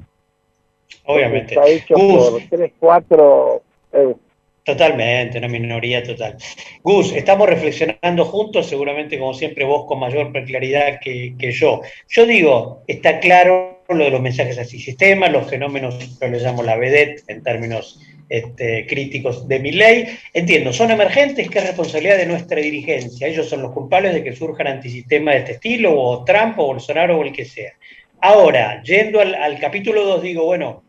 [1.05, 1.53] Obviamente.
[1.53, 3.61] Está hecho por tres, cuatro...
[3.93, 4.15] Eh,
[4.63, 6.37] Totalmente, una minoría total.
[6.83, 11.81] Gus, estamos reflexionando juntos, seguramente como siempre vos con mayor claridad que, que yo.
[12.07, 16.61] Yo digo, está claro lo de los mensajes así sistemas, los fenómenos, yo le llamo
[16.61, 20.05] la vedette en términos este, críticos de mi ley.
[20.33, 23.27] Entiendo, son emergentes, que es responsabilidad de nuestra dirigencia.
[23.27, 27.17] Ellos son los culpables de que surjan antisistemas de este estilo, o Trump, o Bolsonaro,
[27.17, 27.73] o el que sea.
[28.21, 30.83] Ahora, yendo al, capítulo 2, digo, bueno,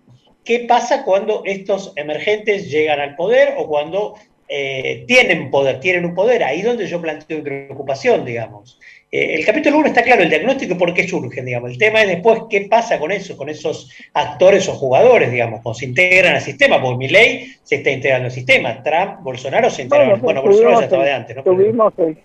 [0.45, 4.17] ¿qué pasa cuando estos emergentes llegan al poder o cuando
[4.53, 6.43] eh, tienen poder, tienen un poder?
[6.43, 8.81] Ahí donde yo planteo mi preocupación, digamos.
[9.13, 11.71] Eh, el capítulo 1 está claro, el diagnóstico por qué surgen, digamos.
[11.71, 15.79] El tema es después qué pasa con eso, con esos actores o jugadores, digamos, cuando
[15.79, 19.83] se integran al sistema, porque mi ley se está integrando al sistema, Trump, Bolsonaro se
[19.83, 20.21] integraron.
[20.21, 21.45] Bueno, Bolsonaro ya estaba de antes, ¿no?
[21.45, 22.19] Tuvimos el,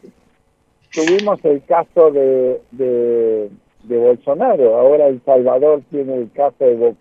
[0.91, 3.49] tuvimos el caso de, de,
[3.97, 6.95] Bolsonaro, ahora El Salvador tiene el caso de,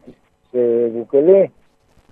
[0.53, 1.51] de Bukele.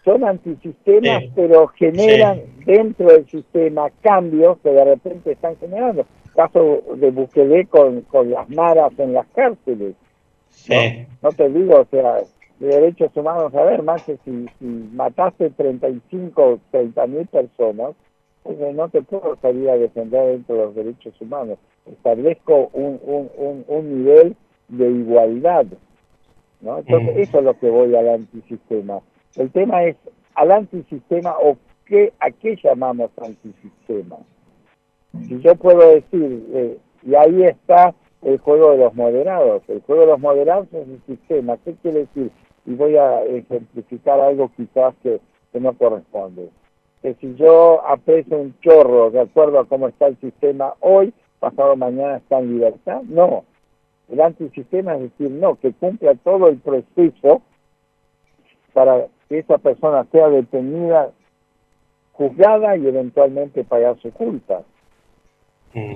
[0.05, 7.11] Son antisistemas, pero generan dentro del sistema cambios que de repente están generando caso de
[7.11, 9.95] Bukele con, con las maras en las cárceles.
[11.23, 11.33] ¿no?
[11.33, 12.19] te digo, o sea,
[12.59, 17.95] de derechos humanos, a ver, más que si, si mataste 35 o 30 mil personas,
[18.43, 21.59] pues, no te puedo salir a defender dentro de los derechos humanos.
[21.87, 24.37] Establezco un, un, un, nivel
[24.69, 25.67] de igualdad.
[26.61, 26.79] ¿no?
[26.79, 29.01] Entonces, eso es lo que voy al antisistema.
[29.37, 29.97] El tema es
[30.35, 34.19] al antisistema o qué, a qué llamamos antisistema.
[35.29, 40.03] Si yo puedo decir, eh, y ahí está el juego de los moderados, el juego
[40.03, 42.31] de los moderados es un sistema, ¿qué quiere decir?
[42.65, 45.21] Y voy a ejemplificar algo quizás que,
[45.59, 46.49] no corresponde.
[47.03, 51.77] Que si yo aprecio un chorro de acuerdo a cómo está el sistema hoy, pasado
[51.77, 53.45] mañana está en libertad, no.
[54.11, 57.43] El antisistema es decir, no, que cumpla todo el proceso
[58.73, 61.11] para que esa persona sea detenida,
[62.13, 64.63] juzgada y eventualmente pagar su culpa.
[65.73, 65.95] Mm.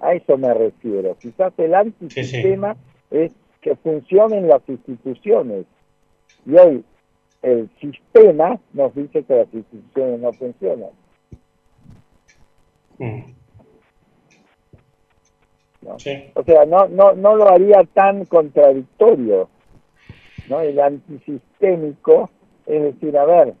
[0.00, 1.16] A eso me refiero.
[1.18, 2.76] Quizás el antisistema
[3.10, 3.32] es
[3.62, 5.64] que funcionen las instituciones.
[6.44, 6.84] Y hoy
[7.40, 10.90] el sistema nos dice que las instituciones no funcionan.
[12.98, 13.20] Mm.
[16.34, 19.48] O sea, no, no, no lo haría tan contradictorio.
[20.48, 20.60] ¿No?
[20.60, 22.30] El antisistémico
[22.66, 23.54] es decir, a ver,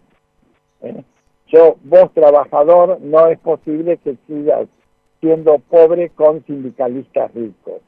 [0.82, 1.02] ¿eh?
[1.46, 4.66] yo, vos trabajador, no es posible que sigas
[5.20, 7.80] siendo pobre con sindicalistas ricos.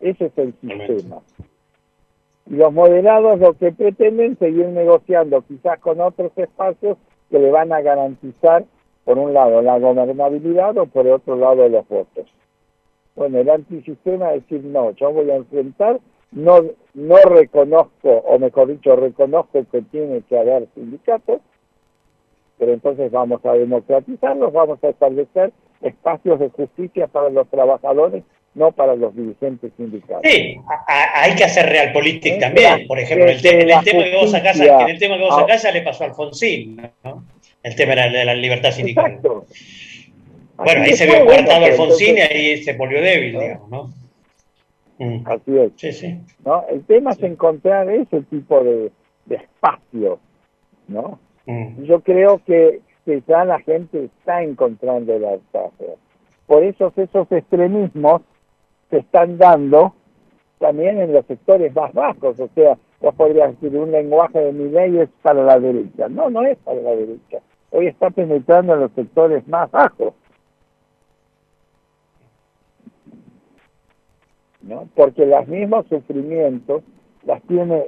[0.00, 1.20] Ese es el sistema.
[2.46, 6.96] Y los moderados lo que pretenden seguir negociando quizás con otros espacios
[7.30, 8.64] que le van a garantizar,
[9.04, 12.26] por un lado, la gobernabilidad o por otro lado, los votos.
[13.16, 15.98] Bueno, el antisistema es decir, no, yo voy a enfrentar,
[16.32, 16.62] no,
[16.94, 21.40] no reconozco, o mejor dicho, reconozco que tiene que haber sindicatos,
[22.58, 28.24] pero entonces vamos a democratizarlos, vamos a establecer espacios de justicia para los trabajadores,
[28.54, 30.30] no para los dirigentes sindicales.
[30.30, 30.56] Sí,
[30.86, 34.98] hay que hacer realpolitik también, por ejemplo, el, el, tema que vos sacás, en el
[34.98, 37.24] tema que vos sacás ya le pasó a Alfonsín, ¿no?
[37.62, 39.06] El tema de la, libertad sindical.
[39.06, 39.46] Exacto.
[40.56, 44.07] Bueno, ahí se vio coartado Alfonsín y ahí se volvió débil, digamos, ¿no?
[44.98, 45.22] Mm.
[45.26, 45.72] Así es.
[45.76, 46.20] Sí, sí.
[46.44, 46.64] ¿no?
[46.68, 48.90] El tema es encontrar ese tipo de,
[49.26, 50.18] de espacio,
[50.88, 51.18] ¿no?
[51.46, 51.84] Mm.
[51.84, 55.96] Yo creo que, que, ya la gente está encontrando el espacio.
[56.46, 58.22] Por eso esos extremismos
[58.90, 59.94] se están dando
[60.58, 62.40] también en los sectores más bajos.
[62.40, 66.08] O sea, vos podrías decir un lenguaje de mi ley es para la derecha.
[66.08, 67.38] No, no es para la derecha.
[67.70, 70.14] Hoy está penetrando en los sectores más bajos.
[74.94, 76.82] Porque los mismos sufrimientos
[77.24, 77.84] las tiene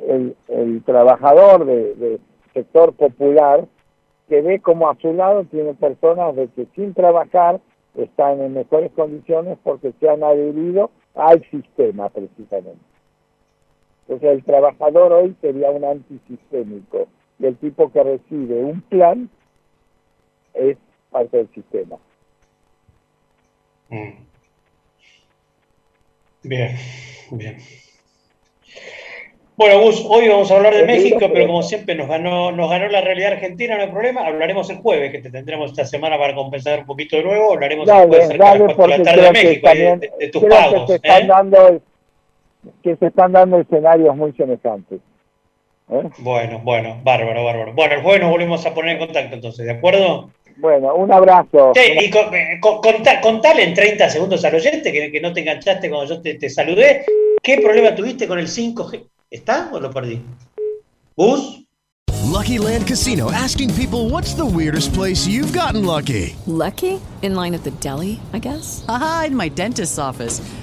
[0.49, 2.21] el, trabajador de,
[2.53, 3.67] sector popular
[4.29, 7.61] que ve como a su lado tiene personas de que sin trabajar
[7.95, 12.81] están en mejores condiciones porque se han adherido al sistema precisamente.
[14.03, 17.07] Entonces el trabajador hoy sería un antisistémico
[17.39, 19.31] y el tipo que recibe un plan
[20.55, 20.77] es
[21.11, 21.97] parte del sistema.
[23.91, 24.30] Mm.
[26.43, 26.77] Bien,
[27.31, 27.59] bien.
[29.57, 32.89] Bueno, Gus, hoy vamos a hablar de México, pero como siempre nos ganó, nos ganó
[32.89, 34.27] la realidad argentina, no hay problema.
[34.27, 37.53] Hablaremos el jueves, que te tendremos esta semana para compensar un poquito de nuevo.
[37.53, 40.81] Hablaremos el jueves de la tarde de México, de, tus pagos.
[40.81, 41.27] Que se, están ¿eh?
[41.27, 41.83] dando,
[42.83, 45.01] que se están dando escenarios muy semejantes.
[45.91, 46.09] ¿eh?
[46.21, 47.75] Bueno, bueno, bárbaro, bárbaro.
[47.75, 50.31] Bueno, el jueves nos volvemos a poner en contacto entonces, ¿de acuerdo?
[50.61, 51.73] Bueno, un abrazo.
[51.75, 52.61] Sí, y eh,
[53.23, 56.51] contale en 30 segundos al oyente que, que no te enganchaste cuando yo te, te,
[56.51, 57.05] saludé.
[57.43, 59.07] ¿Qué problema tuviste con el 5G?
[59.31, 60.21] ¿Está o lo perdí?
[61.17, 61.65] ¿Bus?
[62.31, 66.37] Lucky Land Casino asking people what's the weirdest place you've gotten lucky.
[66.47, 67.01] Lucky?
[67.23, 68.85] In line at the deli, I guess?
[68.89, 70.41] Aha, in my dentist's office.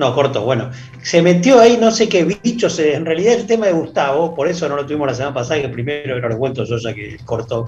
[0.00, 0.70] No, corto, bueno.
[1.02, 2.78] Se metió ahí no sé qué bichos.
[2.78, 5.68] En realidad el tema de Gustavo, por eso no lo tuvimos la semana pasada, que
[5.68, 7.66] primero no lo cuento yo ya que cortó.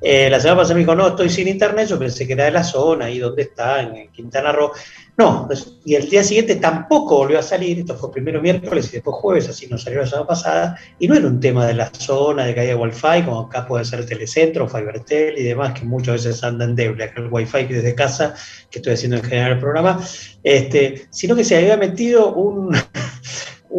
[0.00, 2.50] Eh, la semana pasada me dijo, no, estoy sin internet, yo pensé que era de
[2.50, 4.72] la zona, ahí donde está, en Quintana Roo.
[5.18, 8.92] No, pues, y el día siguiente tampoco volvió a salir, esto fue primero miércoles y
[8.92, 11.90] después jueves, así nos salió la semana pasada, y no era un tema de la
[11.92, 16.24] zona, de que haya wifi, como acá puede ser Telecentro, Fibertel y demás, que muchas
[16.24, 18.36] veces andan débil, acá el wifi que desde casa,
[18.70, 20.00] que estoy haciendo en general el programa,
[20.44, 22.76] este, sino que se había metido un,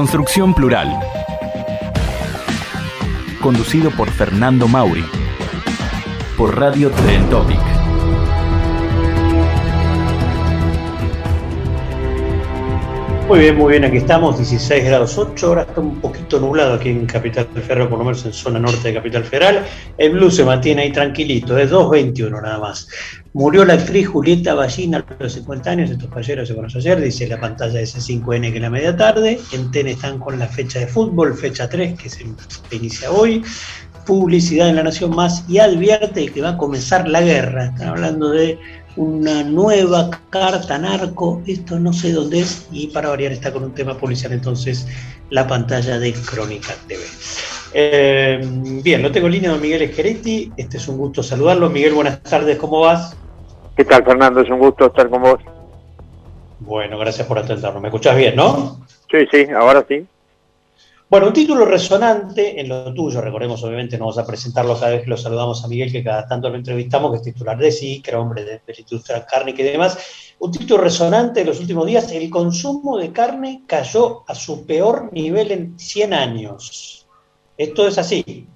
[0.00, 0.98] Construcción Plural.
[3.42, 5.04] Conducido por Fernando Mauri.
[6.38, 7.69] Por Radio Tren Topic.
[13.30, 16.88] Muy bien, muy bien, aquí estamos, 16 grados 8, ahora está un poquito nublado aquí
[16.88, 19.64] en Capital Federal, por lo menos en zona norte de Capital Federal.
[19.98, 22.88] El blue se mantiene ahí tranquilito, es 2.21 nada más.
[23.32, 27.28] Murió la actriz Julieta Ballina a los 50 años, estos caballeros se conocen ayer, dice
[27.28, 29.38] la pantalla de C5N que es la media tarde.
[29.52, 32.26] En TEN están con la fecha de fútbol, fecha 3, que se
[32.72, 33.44] inicia hoy.
[34.06, 37.66] Publicidad en la Nación Más y advierte que va a comenzar la guerra.
[37.66, 38.58] Están hablando de
[38.96, 43.74] una nueva carta narco, esto no sé dónde es, y para variar está con un
[43.74, 44.86] tema policial entonces
[45.30, 47.02] la pantalla de Crónica TV.
[47.72, 48.40] Eh,
[48.82, 51.70] bien, lo tengo en línea don Miguel Esqueretti, este es un gusto saludarlo.
[51.70, 53.16] Miguel, buenas tardes, ¿cómo vas?
[53.76, 54.40] ¿Qué tal, Fernando?
[54.40, 55.40] Es un gusto estar con vos.
[56.58, 57.80] Bueno, gracias por atendernos.
[57.80, 58.84] ¿Me escuchás bien, no?
[59.10, 60.06] Sí, sí, ahora sí.
[61.10, 65.02] Bueno, un título resonante en lo tuyo, recordemos, obviamente, no vamos a presentarlo cada vez
[65.02, 68.00] que lo saludamos a Miguel, que cada tanto lo entrevistamos, que es titular de sí,
[68.00, 70.36] que era hombre de, de la industria y demás.
[70.38, 75.12] Un título resonante en los últimos días, el consumo de carne cayó a su peor
[75.12, 77.08] nivel en 100 años.
[77.58, 78.46] Esto es así.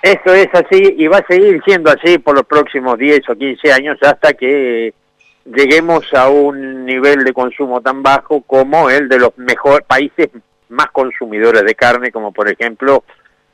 [0.00, 3.72] Esto es así y va a seguir siendo así por los próximos 10 o 15
[3.72, 4.94] años hasta que
[5.44, 10.28] lleguemos a un nivel de consumo tan bajo como el de los mejores países
[10.68, 13.04] más consumidores de carne, como por ejemplo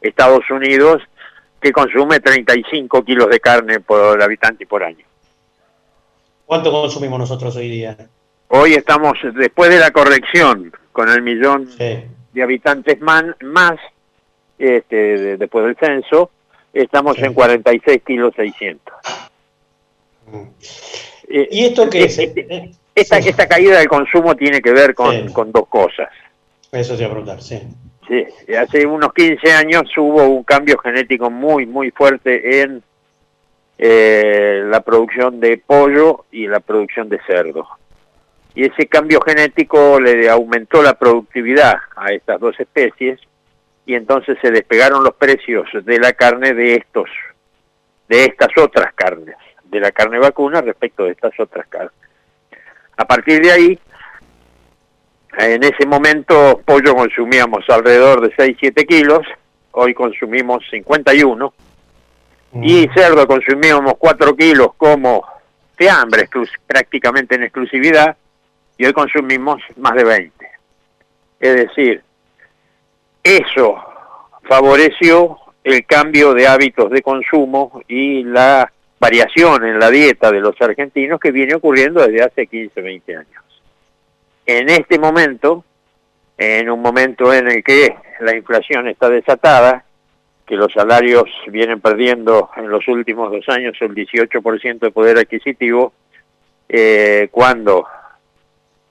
[0.00, 1.02] Estados Unidos,
[1.60, 5.04] que consume 35 kilos de carne por habitante por año.
[6.46, 7.96] ¿Cuánto consumimos nosotros hoy día?
[8.48, 13.76] Hoy estamos, después de la corrección, con el millón de habitantes man, más,
[14.58, 16.30] este, de, después del censo,
[16.72, 18.94] estamos en 46 kilos 600.
[21.28, 22.18] ¿Y esto qué es?
[22.94, 26.08] Esta, esta caída del consumo tiene que ver con, con dos cosas.
[26.74, 27.60] Eso se preguntar, sí.
[28.08, 32.82] Sí, hace unos 15 años hubo un cambio genético muy, muy fuerte en
[33.78, 37.66] eh, la producción de pollo y la producción de cerdo.
[38.54, 43.20] Y ese cambio genético le aumentó la productividad a estas dos especies
[43.86, 47.08] y entonces se despegaron los precios de la carne de estos,
[48.08, 51.92] de estas otras carnes, de la carne vacuna respecto de estas otras carnes.
[52.96, 53.78] A partir de ahí,
[55.38, 59.26] en ese momento pollo consumíamos alrededor de 6-7 kilos,
[59.72, 61.52] hoy consumimos 51,
[62.62, 65.24] y cerdo consumíamos 4 kilos como
[65.76, 66.28] fiambre
[66.66, 68.16] prácticamente en exclusividad,
[68.78, 70.46] y hoy consumimos más de 20.
[71.40, 72.02] Es decir,
[73.22, 73.82] eso
[74.44, 78.70] favoreció el cambio de hábitos de consumo y la
[79.00, 83.43] variación en la dieta de los argentinos que viene ocurriendo desde hace 15, 20 años
[84.46, 85.64] en este momento,
[86.36, 89.84] en un momento en el que la inflación está desatada,
[90.46, 95.92] que los salarios vienen perdiendo en los últimos dos años el 18% de poder adquisitivo,
[96.68, 97.86] eh, cuando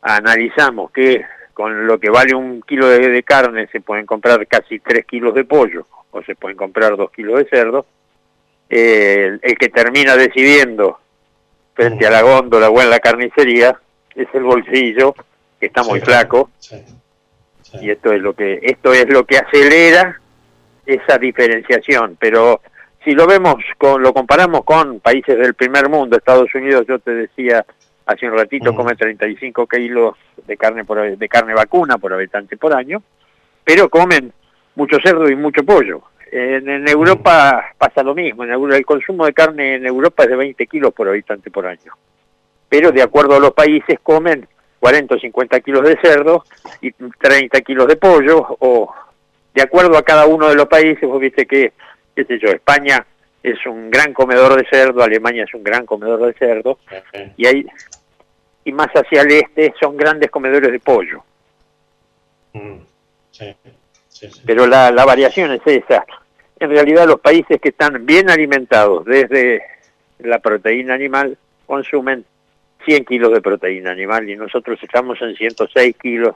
[0.02, 1.24] analizamos que
[1.54, 5.46] con lo que vale un kilo de, carne se pueden comprar casi tres kilos de
[5.46, 7.86] pollo o se pueden comprar dos kilos de cerdo,
[8.70, 11.00] eh, el que termina decidiendo
[11.76, 13.80] frente a la góndola o en la carnicería
[14.16, 15.14] es el bolsillo
[15.64, 16.50] que está muy flaco.
[17.80, 20.20] Y esto es lo que esto es lo que acelera
[20.86, 22.18] esa diferenciación.
[22.20, 22.60] Pero
[23.02, 27.12] si lo vemos con lo comparamos con países del primer mundo Estados Unidos yo te
[27.12, 27.66] decía
[28.06, 32.74] hace un ratito come 35 kilos de carne por de carne vacuna por habitante por
[32.74, 33.02] año
[33.64, 34.34] pero comen
[34.76, 36.02] mucho cerdo y mucho pollo.
[36.30, 38.44] En, en Europa pasa lo mismo.
[38.44, 41.94] En el consumo de carne en Europa es de 20 kilos por habitante por año.
[42.68, 44.48] Pero de acuerdo a los países comen
[44.84, 46.44] 40 o 50 kilos de cerdo
[46.82, 48.94] y 30 kilos de pollo, o
[49.54, 51.72] de acuerdo a cada uno de los países, vos viste que,
[52.14, 53.06] qué sé yo, España
[53.42, 56.80] es un gran comedor de cerdo, Alemania es un gran comedor de cerdo,
[57.38, 57.66] y hay,
[58.66, 61.24] y más hacia el este son grandes comedores de pollo.
[62.52, 62.80] Mm,
[64.46, 66.06] Pero la, la variación es esa.
[66.60, 69.64] En realidad los países que están bien alimentados desde
[70.20, 72.26] la proteína animal consumen
[72.86, 76.36] 100 kilos de proteína animal y nosotros estamos en 106 kilos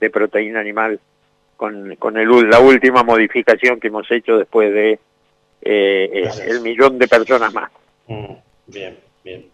[0.00, 1.00] de proteína animal
[1.56, 4.98] con, con el, la última modificación que hemos hecho después de
[5.62, 7.70] eh, el millón de personas más.
[8.06, 8.34] Mm,
[8.66, 9.46] bien, bien.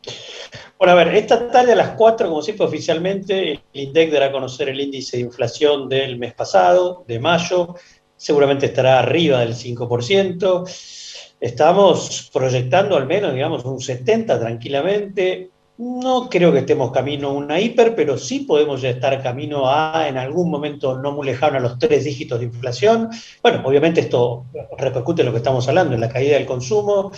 [0.78, 4.32] Bueno, a ver, esta tarde a las 4, como siempre oficialmente, el INDEC dará a
[4.32, 7.76] conocer el índice de inflación del mes pasado, de mayo,
[8.16, 11.36] seguramente estará arriba del 5%.
[11.40, 17.58] Estamos proyectando al menos, digamos, un 70 tranquilamente No creo que estemos camino a una
[17.58, 21.60] hiper, pero sí podemos ya estar camino a, en algún momento no muy lejano, a
[21.60, 23.08] los tres dígitos de inflación.
[23.42, 24.44] Bueno, obviamente esto
[24.78, 27.10] repercute en lo que estamos hablando, en la caída del consumo.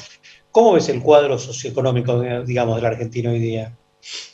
[0.50, 3.72] ¿Cómo ves el cuadro socioeconómico, digamos, del argentino hoy día?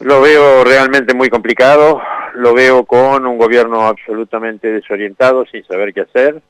[0.00, 2.00] Lo veo realmente muy complicado,
[2.34, 6.42] lo veo con un gobierno absolutamente desorientado, sin saber qué hacer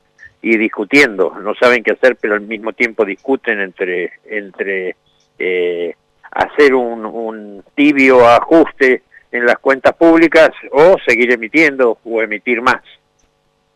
[0.43, 1.35] y discutiendo.
[1.41, 4.97] No saben qué hacer, pero al mismo tiempo discuten entre, entre
[5.39, 5.95] eh,
[6.31, 9.03] hacer un, un tibio ajuste
[9.33, 12.83] en las cuentas públicas o seguir emitiendo o emitir más,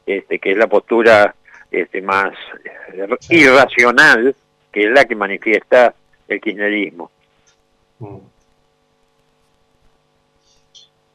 [0.06, 1.34] este, que es la postura
[1.70, 2.32] este, más
[3.30, 4.34] irracional,
[4.72, 5.94] que es la que manifiesta
[6.28, 7.10] el kirchnerismo.
[7.98, 8.16] Mm.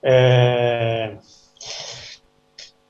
[0.02, 1.18] Eh,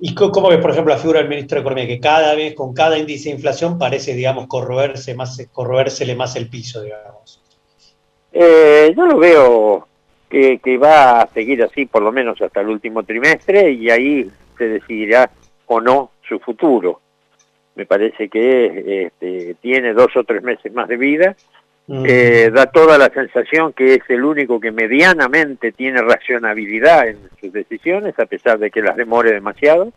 [0.02, 2.74] ¿Y cómo ves, por ejemplo, la figura del ministro de Economía, que cada vez, con
[2.74, 7.38] cada índice de inflación, parece, digamos, corroerse más, corroérsele más el piso, digamos?
[8.41, 9.87] Eh, yo lo veo
[10.29, 14.31] que, que, va a seguir así por lo menos hasta el último trimestre y ahí
[14.57, 15.29] se decidirá
[15.65, 17.01] o no su futuro.
[17.75, 21.35] Me parece que este, tiene dos o tres meses más de vida.
[21.87, 22.05] Mm.
[22.07, 27.51] Eh, da toda la sensación que es el único que medianamente tiene racionabilidad en sus
[27.51, 29.91] decisiones, a pesar de que las demore demasiado.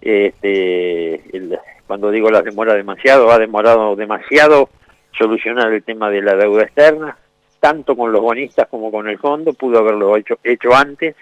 [0.00, 4.70] Este, el, cuando digo las demora demasiado, ha demorado demasiado
[5.18, 7.18] solucionar el tema de la deuda externa,
[7.62, 11.14] tanto con los bonistas como con el fondo, pudo haberlo hecho, hecho antes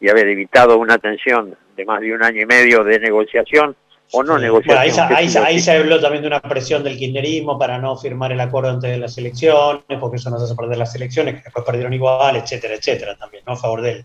[0.00, 3.76] y haber evitado una tensión de más de un año y medio de negociación
[4.10, 5.06] o no negociación.
[5.14, 8.70] ahí, ahí, se habló también de una presión del kirchnerismo para no firmar el acuerdo
[8.70, 12.34] antes de las elecciones, porque eso nos hace perder las elecciones, que después perdieron igual,
[12.34, 13.52] etcétera, etcétera, también, ¿no?
[13.52, 14.04] A favor de él.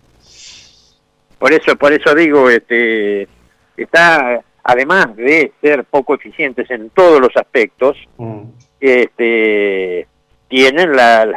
[1.40, 3.28] Por eso, por eso digo, este,
[3.76, 8.44] está, además de ser poco eficientes en todos los aspectos, mm.
[8.80, 10.06] este,
[10.54, 11.28] tienen la,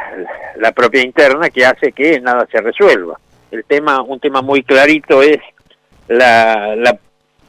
[0.57, 3.19] la, propia interna que hace que nada se resuelva.
[3.49, 5.39] El tema, un tema muy clarito es
[6.07, 6.95] la, la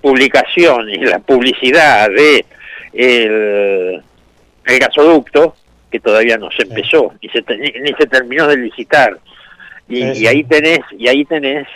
[0.00, 2.46] publicación y la publicidad de
[2.94, 4.02] el,
[4.64, 5.56] el gasoducto,
[5.90, 7.44] que todavía no se empezó, ni se,
[7.82, 9.18] ni se terminó de licitar.
[9.90, 11.68] Y, y, ahí tenés, y ahí tenés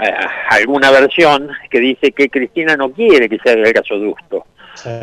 [0.00, 0.04] uh,
[0.48, 4.46] alguna versión que dice que Cristina no quiere que se haga el gasoducto.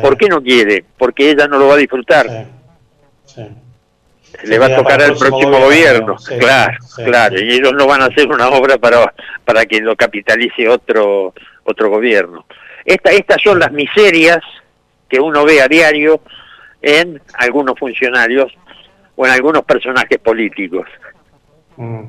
[0.02, 0.84] ¿Por qué no quiere?
[0.96, 2.48] Porque ella no lo va a disfrutar.
[4.44, 8.28] Le va a tocar al próximo gobierno, claro, claro, y ellos no van a hacer
[8.28, 9.12] una obra para,
[9.44, 12.46] para que lo capitalice otro, otro gobierno.
[12.84, 14.38] Esta, estas son las miserias
[15.08, 16.20] que uno ve a diario
[16.82, 18.52] en algunos funcionarios
[19.16, 20.86] o en algunos personajes políticos.
[21.76, 22.04] Mm.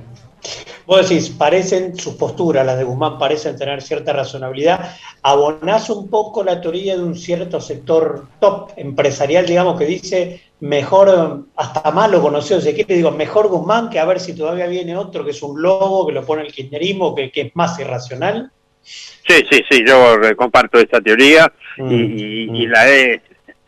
[0.85, 4.95] Vos decís, parecen, sus posturas, las de Guzmán, parecen tener cierta razonabilidad.
[5.21, 11.45] Abonás un poco la teoría de un cierto sector top empresarial, digamos, que dice mejor,
[11.55, 14.95] hasta más lo conoció, si quiere, digo, mejor Guzmán que a ver si todavía viene
[14.95, 18.51] otro que es un lobo, que lo pone el kirchnerismo, que, que es más irracional.
[18.81, 22.71] Sí, sí, sí, yo comparto esta teoría y, mm, y, mm.
[22.71, 23.21] la, he,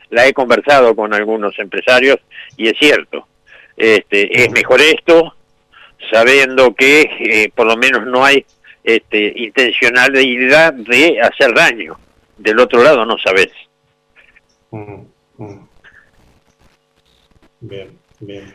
[0.10, 2.18] la he conversado con algunos empresarios
[2.58, 3.28] y es cierto,
[3.78, 4.54] este, es mm.
[4.54, 5.36] mejor esto,
[6.12, 8.46] sabiendo que eh, por lo menos no hay
[8.84, 11.98] este, intencionalidad de hacer daño.
[12.38, 13.50] Del otro lado no sabes.
[17.62, 17.90] Bien,
[18.20, 18.54] bien.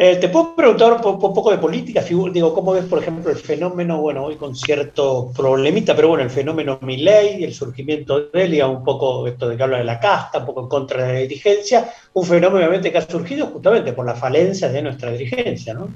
[0.00, 4.00] Eh, te puedo preguntar un poco de política, digo, ¿cómo ves, por ejemplo, el fenómeno,
[4.00, 8.78] bueno, hoy con cierto problemita, pero bueno, el fenómeno Milley, el surgimiento de él, digamos,
[8.78, 11.18] un poco esto de que habla de la casta, un poco en contra de la
[11.18, 15.88] dirigencia, un fenómeno obviamente que ha surgido justamente por la falencia de nuestra dirigencia, ¿no?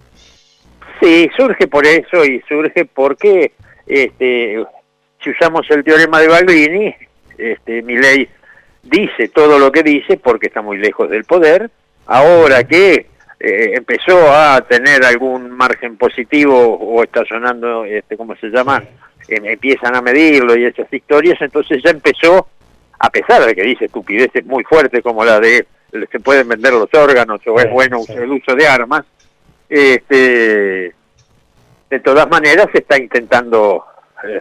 [1.00, 3.52] Sí, surge por eso y surge porque,
[3.86, 4.64] este,
[5.22, 6.94] si usamos el teorema de Balbini,
[7.38, 8.28] este, Milley
[8.82, 11.70] dice todo lo que dice porque está muy lejos del poder,
[12.06, 13.06] ahora que
[13.40, 18.82] eh, empezó a tener algún margen positivo o está sonando, este, ¿cómo se llama?
[19.28, 22.48] empiezan a medirlo y esas historias, entonces ya empezó,
[22.98, 25.66] a pesar de que dice estupideces muy fuertes como la de
[26.10, 29.04] se pueden vender los órganos o es bueno el uso de armas,
[29.68, 30.94] este,
[31.90, 33.84] de todas maneras se está intentando
[34.24, 34.40] eh,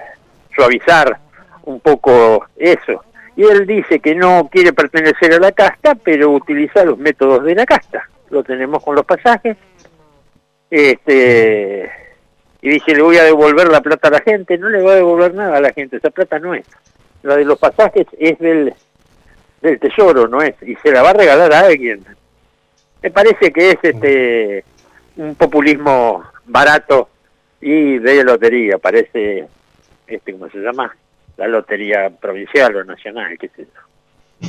[0.56, 1.18] suavizar
[1.64, 3.04] un poco eso.
[3.42, 7.56] Y él dice que no quiere pertenecer a la casta, pero utiliza los métodos de
[7.56, 8.08] la casta.
[8.30, 9.58] Lo tenemos con los pasajes.
[10.70, 11.92] Este,
[12.62, 14.60] y dice, le voy a devolver la plata a la gente.
[14.60, 16.68] No le va a devolver nada a la gente, esa plata no es.
[17.24, 18.76] La de los pasajes es del,
[19.60, 20.54] del tesoro, no es.
[20.62, 22.06] Y se la va a regalar a alguien.
[23.02, 24.64] Me parece que es este
[25.18, 27.10] un populismo barato
[27.60, 29.48] y de lotería, parece,
[30.06, 30.96] este, ¿cómo se llama?
[31.42, 34.48] La lotería provincial o nacional, qué sé yo.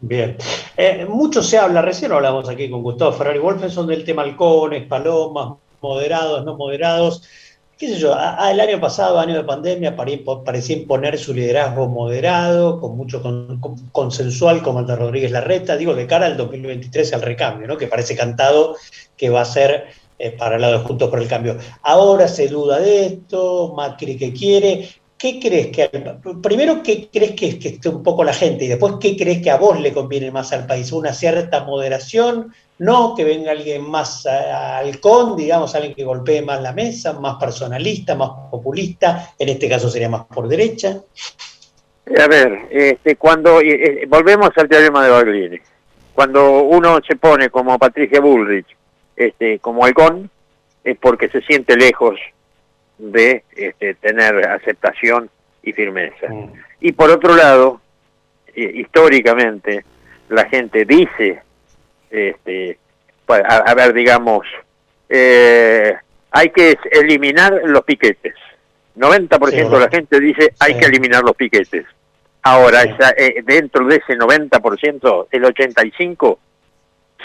[0.00, 0.36] Bien.
[0.76, 5.54] Eh, mucho se habla, recién hablamos aquí con Gustavo Ferrari Wolfenson del tema halcones, palomas,
[5.80, 7.22] moderados, no moderados.
[7.78, 8.12] ¿Qué sé yo?
[8.50, 13.60] el año pasado, año de pandemia, pare- parecía imponer su liderazgo moderado, con mucho con-
[13.60, 17.76] con- consensual, como el Rodríguez Larreta, digo, de cara al 2023, al recambio, ¿no?
[17.76, 18.76] que parece cantado
[19.16, 19.84] que va a ser
[20.18, 21.56] eh, para el lado de Juntos por el Cambio.
[21.82, 24.88] Ahora se duda de esto, Macri que quiere.
[25.18, 25.90] ¿Qué crees que,
[26.42, 29.50] primero, qué crees que, que esté un poco la gente y después, qué crees que
[29.50, 30.92] a vos le conviene más al país?
[30.92, 32.52] ¿Una cierta moderación?
[32.78, 33.14] ¿No?
[33.14, 38.14] Que venga alguien más a- halcón, digamos, alguien que golpee más la mesa, más personalista,
[38.14, 41.00] más populista, en este caso sería más por derecha.
[42.22, 45.58] A ver, este, cuando eh, eh, volvemos al teorema de Baglini,
[46.14, 48.66] cuando uno se pone como Patricia Bullrich,
[49.16, 50.30] este, como halcón,
[50.84, 52.16] es porque se siente lejos
[52.98, 55.30] de este, tener aceptación
[55.62, 56.26] y firmeza.
[56.80, 57.80] Y por otro lado,
[58.54, 59.84] eh, históricamente,
[60.28, 61.42] la gente dice,
[62.10, 62.78] este,
[63.26, 64.46] pa- a, a ver, digamos,
[65.08, 65.94] eh,
[66.30, 68.34] hay que eliminar los piquetes.
[68.96, 70.80] 90% Sí, de la gente dice hay Sí.
[70.80, 71.84] que eliminar los piquetes.
[72.42, 76.38] Ahora, esa- eh, dentro de ese 90%, el 85%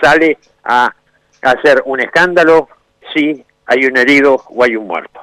[0.01, 0.93] sale a
[1.41, 2.67] hacer un escándalo
[3.13, 5.21] si hay un herido o hay un muerto.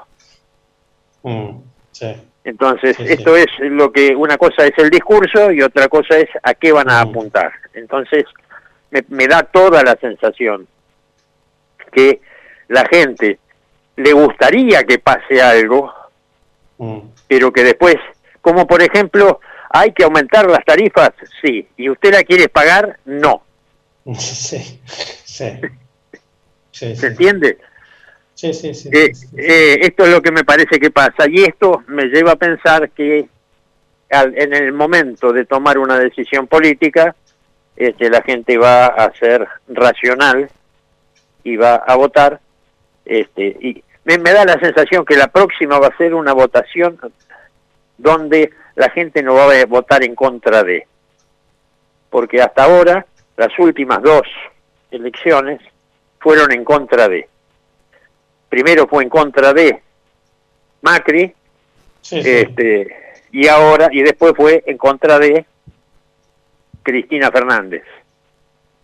[1.23, 1.51] Mm,
[1.93, 2.15] sí.
[2.45, 3.13] Entonces, Sí, sí.
[3.13, 6.73] esto es lo que una cosa es el discurso y otra cosa es a qué
[6.73, 6.91] van Mm.
[6.91, 7.53] a apuntar.
[7.75, 8.25] Entonces,
[8.91, 10.67] me, me da toda la sensación
[11.93, 12.21] que
[12.69, 13.39] la gente
[13.97, 15.93] le gustaría que pase algo,
[16.79, 17.01] Mm.
[17.27, 17.97] pero que después,
[18.41, 19.41] como por ejemplo,
[19.71, 21.11] hay que aumentar las tarifas,
[21.43, 23.43] sí, y usted la quiere pagar, no.
[24.17, 24.81] Sí,
[25.25, 25.53] sí.
[26.71, 27.59] Sí, ¿Se entiende?
[28.39, 28.89] Sí, sí, sí.
[28.93, 32.37] Eh, eh, esto es lo que me parece que pasa y esto me lleva a
[32.37, 33.29] pensar que
[34.11, 37.15] al- en el momento de tomar una decisión política,
[37.77, 40.49] este, la gente va a ser racional
[41.45, 42.41] y va a votar.
[43.05, 46.99] Este, y me, me da la sensación que la próxima va a ser una votación
[47.97, 50.87] donde la gente no va a votar en contra de.
[52.11, 53.05] Porque hasta ahora,
[53.37, 54.23] las últimas dos
[54.91, 55.61] elecciones
[56.21, 57.29] fueron en contra de
[58.49, 59.81] primero fue en contra de
[60.83, 61.33] Macri,
[62.01, 62.29] Sí, sí.
[62.31, 62.89] este,
[63.33, 65.45] y ahora, y después fue en contra de
[66.83, 67.83] Cristina Fernández.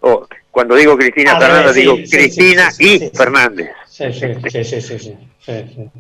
[0.01, 2.99] O, cuando digo Cristina Ah, Fernández, sí, digo Cristina y.
[3.15, 3.71] Fernández.
[3.89, 5.91] Sí, sí, sí, sí, sí, sí, sí, sí.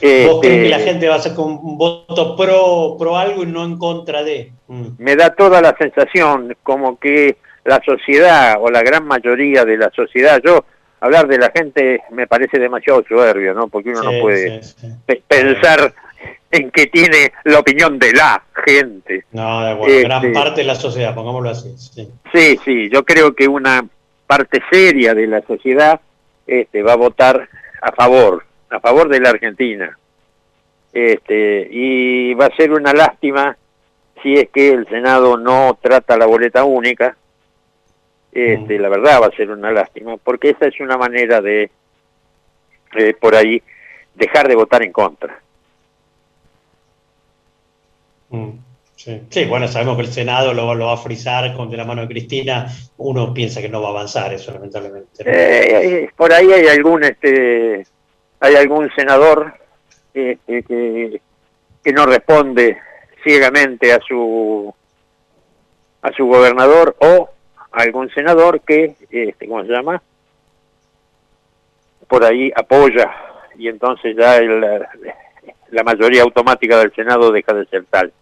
[0.00, 3.42] Este, ¿Vos crees que la gente va a hacer con un voto pro, pro algo
[3.42, 4.52] y no en contra de?
[4.68, 4.88] Mm.
[4.98, 9.90] me da toda la sensación como que la sociedad o la gran mayoría de la
[9.90, 10.64] sociedad, yo
[11.00, 13.68] hablar de la gente me parece demasiado soberbio, ¿no?
[13.68, 14.86] Porque uno Sí, no puede sí, sí.
[15.06, 15.94] pe- pensar
[16.50, 19.24] en que tiene la opinión de la gente.
[19.32, 20.00] No, de acuerdo.
[20.00, 21.74] Gran Este, parte de la sociedad, pongámoslo así.
[21.76, 22.08] Sí.
[22.32, 23.86] Sí, sí, yo creo que una
[24.26, 26.00] parte seria de la sociedad
[26.46, 27.48] este, va a votar
[27.82, 29.96] a favor, a favor de la Argentina.
[30.92, 33.56] Este, y va a ser una lástima
[34.22, 37.16] si es que el Senado no trata la boleta única.
[38.36, 41.70] Este, La verdad va a ser una lástima, porque esa es una manera de,
[42.96, 43.62] eh, por ahí,
[44.14, 45.40] dejar de votar en contra.
[48.30, 48.50] Mm,
[48.96, 49.20] Sí.
[49.28, 52.00] Sí, bueno, sabemos que el Senado lo, lo va a frizar con de la mano
[52.00, 52.66] de Cristina.
[52.96, 55.22] Uno piensa que no va a avanzar eso, lamentablemente.
[55.22, 57.86] Eh, eh, por ahí hay algún este
[58.40, 59.52] hay algún senador
[60.14, 61.20] este, que,
[61.84, 62.78] que no responde
[63.22, 64.74] ciegamente a su
[66.00, 67.30] a su gobernador o
[67.76, 70.02] algún senador que este cómo se llama
[72.08, 73.10] por ahí apoya
[73.58, 74.60] y entonces ya el-
[75.70, 78.12] la, mayoría automática del senado deja de ser tal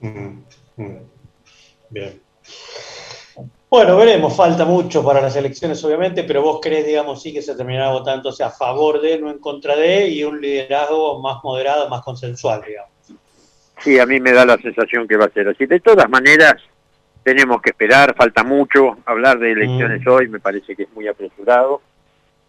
[0.00, 0.42] Mm,
[0.76, 0.96] mm.
[1.90, 2.20] Bien.
[3.68, 7.56] Bueno, veremos, falta mucho para las elecciones, obviamente, pero vos crees, digamos, sí que se
[7.56, 12.02] terminará votando a favor de, no en contra de, y un liderazgo más moderado, más
[12.02, 12.92] consensual, digamos.
[13.82, 15.66] Sí, a mí me da la sensación que va a ser así.
[15.66, 16.54] De todas maneras,
[17.28, 18.96] tenemos que esperar, falta mucho.
[19.04, 21.82] Hablar de elecciones hoy me parece que es muy apresurado.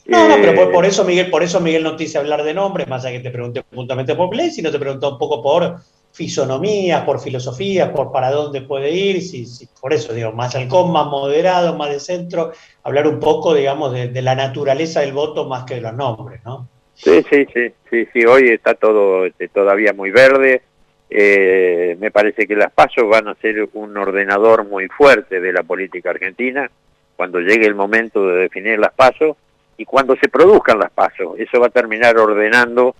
[0.05, 2.43] No, no, pero Eh, por, por eso Miguel, por eso Miguel no te hice hablar
[2.43, 5.43] de nombres, más allá que te pregunté puntualmente por Play, sino te preguntó un poco
[5.43, 5.75] por
[6.13, 10.91] fisonomías, por filosofías, por para dónde puede ir, si, si- por eso digo, más halcón,
[10.93, 12.51] más moderado, más de centro,
[12.83, 16.39] hablar un poco, digamos, de, de la naturaleza del voto más que de los nombres,
[16.45, 16.67] ¿no?
[16.95, 20.61] Sí, sí, sí, sí, sí, hoy está todo este, todavía muy verde.
[21.09, 25.63] Eh, me parece que las pasos van a ser un ordenador muy fuerte de la
[25.63, 26.69] política argentina
[27.15, 29.35] cuando llegue el momento de definir las pasos
[29.75, 31.39] y cuando se produzcan las pasos.
[31.39, 32.95] Eso va a terminar ordenando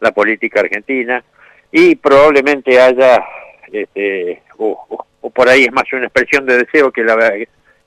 [0.00, 1.22] la política argentina
[1.70, 3.24] y probablemente haya,
[3.70, 7.32] este, o por ahí es más una expresión de deseo que, la,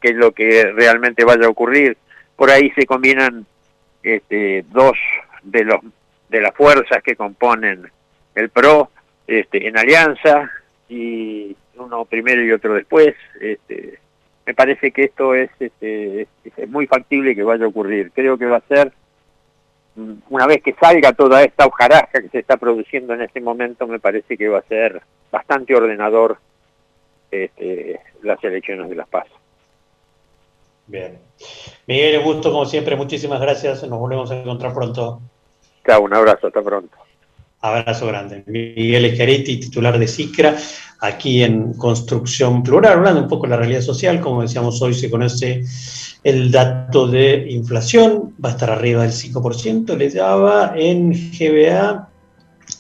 [0.02, 1.98] que lo que realmente vaya a ocurrir.
[2.36, 3.46] Por ahí se combinan
[4.04, 4.98] este, dos
[5.44, 5.80] de los
[6.30, 7.90] de las fuerzas que componen
[8.34, 8.90] el PRO
[9.28, 10.50] este, en alianza
[10.90, 13.16] y uno primero y otro después.
[13.40, 14.00] Este,
[14.46, 18.12] me parece que esto es, este, es muy factible que vaya a ocurrir.
[18.14, 18.92] Creo que va a ser,
[19.96, 23.88] mm, una vez que salga toda esta hojarasca que se está produciendo en este momento,
[23.88, 25.02] me parece que va a ser
[25.32, 26.38] bastante ordenador
[27.32, 29.26] este, las elecciones de las paz.
[30.88, 31.18] Bien.
[31.88, 35.20] Miguel, gusto como siempre, muchísimas gracias, nos volvemos a encontrar pronto.
[35.86, 36.96] Chao, un abrazo, hasta pronto.
[37.66, 38.44] Abrazo grande.
[38.46, 40.56] Miguel Escaretti, titular de CICRA,
[41.00, 44.22] aquí en Construcción Plural, hablando un poco de la realidad social.
[44.22, 45.64] Como decíamos, hoy se conoce
[46.24, 52.08] el dato de inflación, va a estar arriba del 5%, le daba en GBA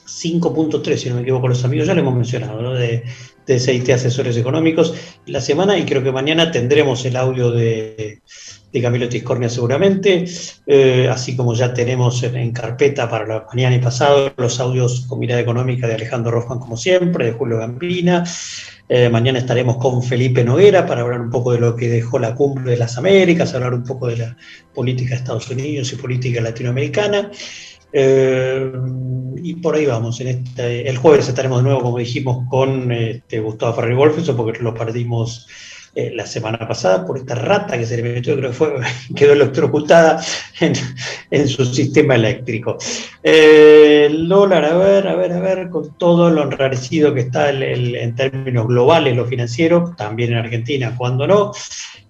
[0.05, 2.73] 5.3, si no me equivoco, los amigos, ya lo hemos mencionado, ¿no?
[3.45, 4.93] De CIT Asesores Económicos.
[5.25, 8.21] La semana, y creo que mañana tendremos el audio de
[8.75, 10.25] de Camilo Tiscornia seguramente,
[10.67, 15.19] eh, así como ya tenemos en, carpeta para la mañana y pasado los audios con
[15.19, 18.25] mirada económica de Alejandro Rofman como siempre, de Julio Gambina.
[18.89, 22.35] Eh, mañana estaremos con Felipe Noguera para hablar un poco de lo que dejó la
[22.35, 24.37] cumbre de las Américas, hablar un poco de la
[24.73, 27.31] política de Estados Unidos y política latinoamericana.
[27.97, 28.71] Eh,
[29.41, 30.19] y por ahí vamos.
[30.19, 35.47] El jueves estaremos de nuevo, como dijimos, con este, Gustavo Ferrer Wolfenson, porque lo perdimos
[35.95, 38.73] eh, la semana pasada por esta rata que se le metió, creo que fue,
[39.15, 40.21] quedó electrocutada
[40.59, 42.77] en, su sistema eléctrico.
[43.23, 48.13] Eh, dólar, a ver, a ver, a ver, con todo lo enrarecido que está en
[48.15, 51.53] términos globales, lo financiero, también en Argentina, cuando no,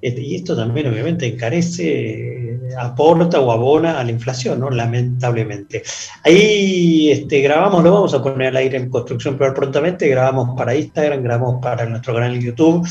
[0.01, 2.44] este, y esto también obviamente encarece,
[2.77, 4.69] aporta o abona a la inflación, ¿no?
[4.69, 5.83] lamentablemente.
[6.23, 10.75] Ahí este, grabamos, lo vamos a poner al aire en construcción pero prontamente, grabamos para
[10.75, 12.87] Instagram, grabamos para nuestro canal de YouTube,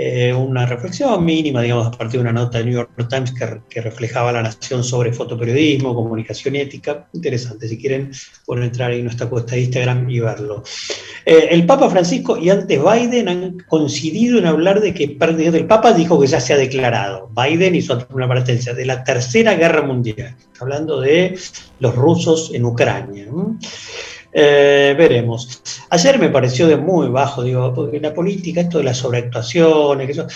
[0.00, 3.80] eh, una reflexión mínima, digamos, a partir de una nota de New York Times que,
[3.80, 7.08] reflejaba la nación sobre fotoperiodismo, comunicación ética.
[7.12, 8.12] Interesante, si quieren
[8.46, 10.62] pueden entrar en nuestra cuesta de Instagram y verlo.
[11.26, 15.92] Eh, el Papa Francisco y antes Biden han coincidido en hablar de que el Papa
[15.92, 20.36] dijo que ya se ha declarado, Biden hizo una advertencia de la Tercera Guerra Mundial,
[20.60, 21.36] hablando de
[21.80, 23.26] los rusos en Ucrania.
[24.32, 25.62] Eh, veremos.
[25.90, 30.12] Ayer me pareció de muy bajo, digo, porque la política, esto de las sobreactuaciones, que
[30.12, 30.26] eso,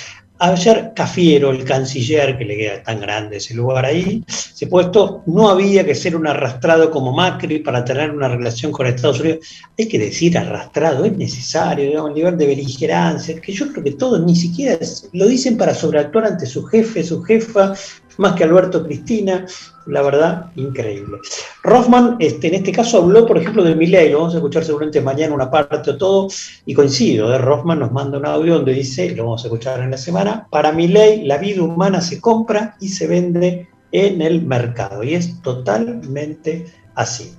[0.44, 5.48] Ayer Cafiero, el canciller, que le queda tan grande ese lugar ahí, se puesto, no
[5.48, 9.46] había que ser un arrastrado como Macri para tener una relación con Estados Unidos.
[9.78, 13.92] Hay que decir arrastrado, es necesario, digamos, el nivel de beligerancia, que yo creo que
[13.92, 14.76] todos ni siquiera
[15.12, 17.74] lo dicen para sobreactuar ante su jefe, su jefa,
[18.18, 19.46] más que Alberto Cristina,
[19.86, 21.18] la verdad, increíble.
[21.62, 25.00] Rothman, este, en este caso, habló, por ejemplo, de Milley, lo vamos a escuchar seguramente
[25.00, 26.28] mañana una parte o todo,
[26.64, 27.38] y coincido, ¿eh?
[27.38, 30.72] Rothman nos manda un audio donde dice, lo vamos a escuchar en la semana, para
[30.72, 36.66] Milley la vida humana se compra y se vende en el mercado, y es totalmente
[36.94, 37.32] así.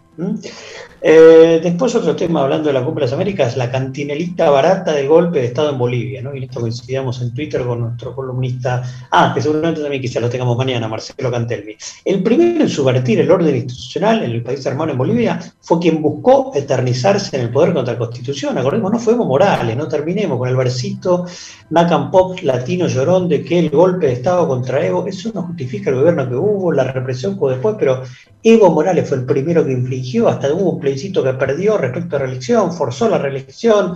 [1.01, 5.07] Eh, después otro tema, hablando de la Cumbre de las Américas, la cantinelita barata del
[5.07, 6.36] golpe de Estado en Bolivia, ¿no?
[6.36, 10.55] Y esto coincidíamos en Twitter con nuestro columnista, ah, que seguramente también quizá lo tengamos
[10.55, 11.76] mañana, Marcelo Cantelmi.
[12.05, 16.01] El primero en subvertir el orden institucional en el país hermano en Bolivia fue quien
[16.01, 18.57] buscó eternizarse en el poder contra la Constitución.
[18.57, 21.26] Acordemos, no Evo Morales, no terminemos con el versito
[21.72, 25.89] Nacan Pop latino llorón de que el golpe de Estado contra Evo, eso no justifica
[25.89, 28.03] el gobierno que hubo, la represión que hubo después, pero
[28.45, 32.20] Evo Morales fue el primero que infligió, hasta hubo un plebiscito que perdió respecto a
[32.20, 33.95] reelección, forzó la reelección.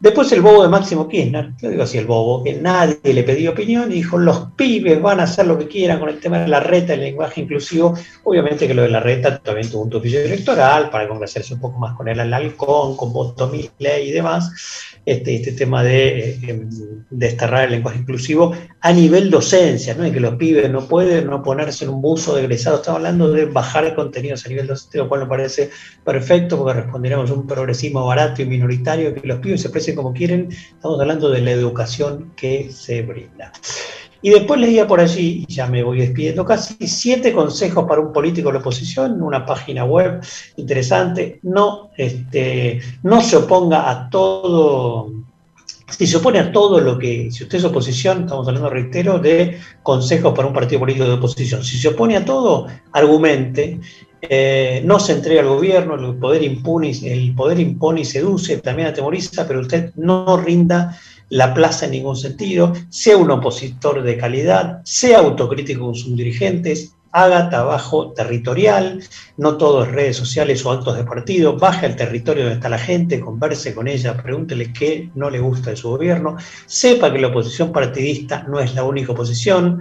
[0.00, 3.52] Después el bobo de Máximo Kirchner, yo digo así el bobo, que nadie le pidió
[3.52, 6.48] opinión y dijo los pibes van a hacer lo que quieran con el tema de
[6.48, 7.94] la reta, el lenguaje inclusivo.
[8.24, 11.78] Obviamente que lo de la reta también tuvo un oficio electoral para conversarse un poco
[11.78, 14.50] más con el halcón, con voto ley y demás
[15.06, 16.66] este, este tema de eh,
[17.10, 20.10] desterrar el lenguaje inclusivo a nivel docencia, ¿no?
[20.10, 22.76] que los pibes no pueden no ponerse en un buzo de egresado.
[22.76, 25.70] Estamos hablando de bajar contenidos a nivel docente, lo cual me parece
[26.04, 30.48] perfecto porque responderemos a un progresismo barato y minoritario, los pibes se expresen como quieren.
[30.50, 33.52] Estamos hablando de la educación que se brinda.
[34.22, 38.12] Y después leía por allí, y ya me voy despidiendo casi, siete consejos para un
[38.12, 40.20] político de la oposición, una página web
[40.56, 41.40] interesante.
[41.42, 45.10] No, este, no se oponga a todo,
[45.88, 49.58] si se opone a todo lo que, si usted es oposición, estamos hablando, reitero, de
[49.82, 51.64] consejos para un partido político de oposición.
[51.64, 53.80] Si se opone a todo, argumente,
[54.22, 58.88] eh, no se entrega al gobierno, el poder, impune, el poder impone y seduce, también
[58.88, 60.98] atemoriza, pero usted no rinda
[61.30, 66.94] la plaza en ningún sentido, sea un opositor de calidad, sea autocrítico con sus dirigentes,
[67.12, 69.02] haga trabajo territorial,
[69.36, 72.78] no todo es redes sociales o actos de partido, baje al territorio donde está la
[72.78, 77.28] gente, converse con ella, pregúntele qué no le gusta de su gobierno, sepa que la
[77.28, 79.80] oposición partidista no es la única oposición,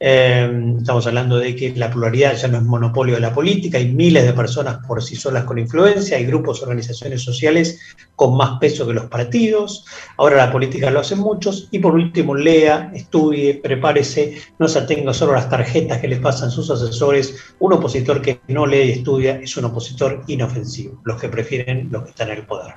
[0.00, 3.92] Eh, estamos hablando de que la pluralidad ya no es monopolio de la política, hay
[3.92, 7.80] miles de personas por sí solas con influencia, hay grupos, organizaciones sociales
[8.14, 9.84] con más peso que los partidos,
[10.16, 15.12] ahora la política lo hacen muchos, y por último, lea, estudie, prepárese, no se atenga
[15.12, 18.90] solo a las tarjetas que le pasan sus asesores, un opositor que no lee y
[18.92, 22.74] estudia es un opositor inofensivo, los que prefieren los que están en el poder.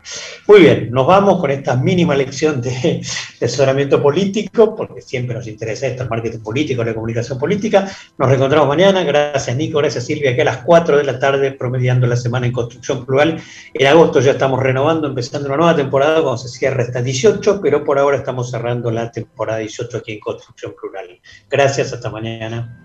[0.48, 3.02] Muy bien, nos vamos con esta mínima lección de,
[3.42, 6.94] asesoramiento político, porque siempre nos interesa esto, el marketing político, la
[7.40, 7.88] política.
[8.18, 9.04] Nos reencontramos mañana.
[9.04, 9.80] Gracias, Nico.
[9.80, 13.42] Gracias, Silvia, que a las 4 de la tarde, promediando la semana en construcción plural.
[13.74, 17.84] En agosto ya estamos renovando, empezando una nueva temporada cuando se cierra esta 18, pero
[17.84, 21.20] por ahora estamos cerrando la temporada 18 aquí en construcción plural.
[21.50, 22.82] Gracias, hasta mañana.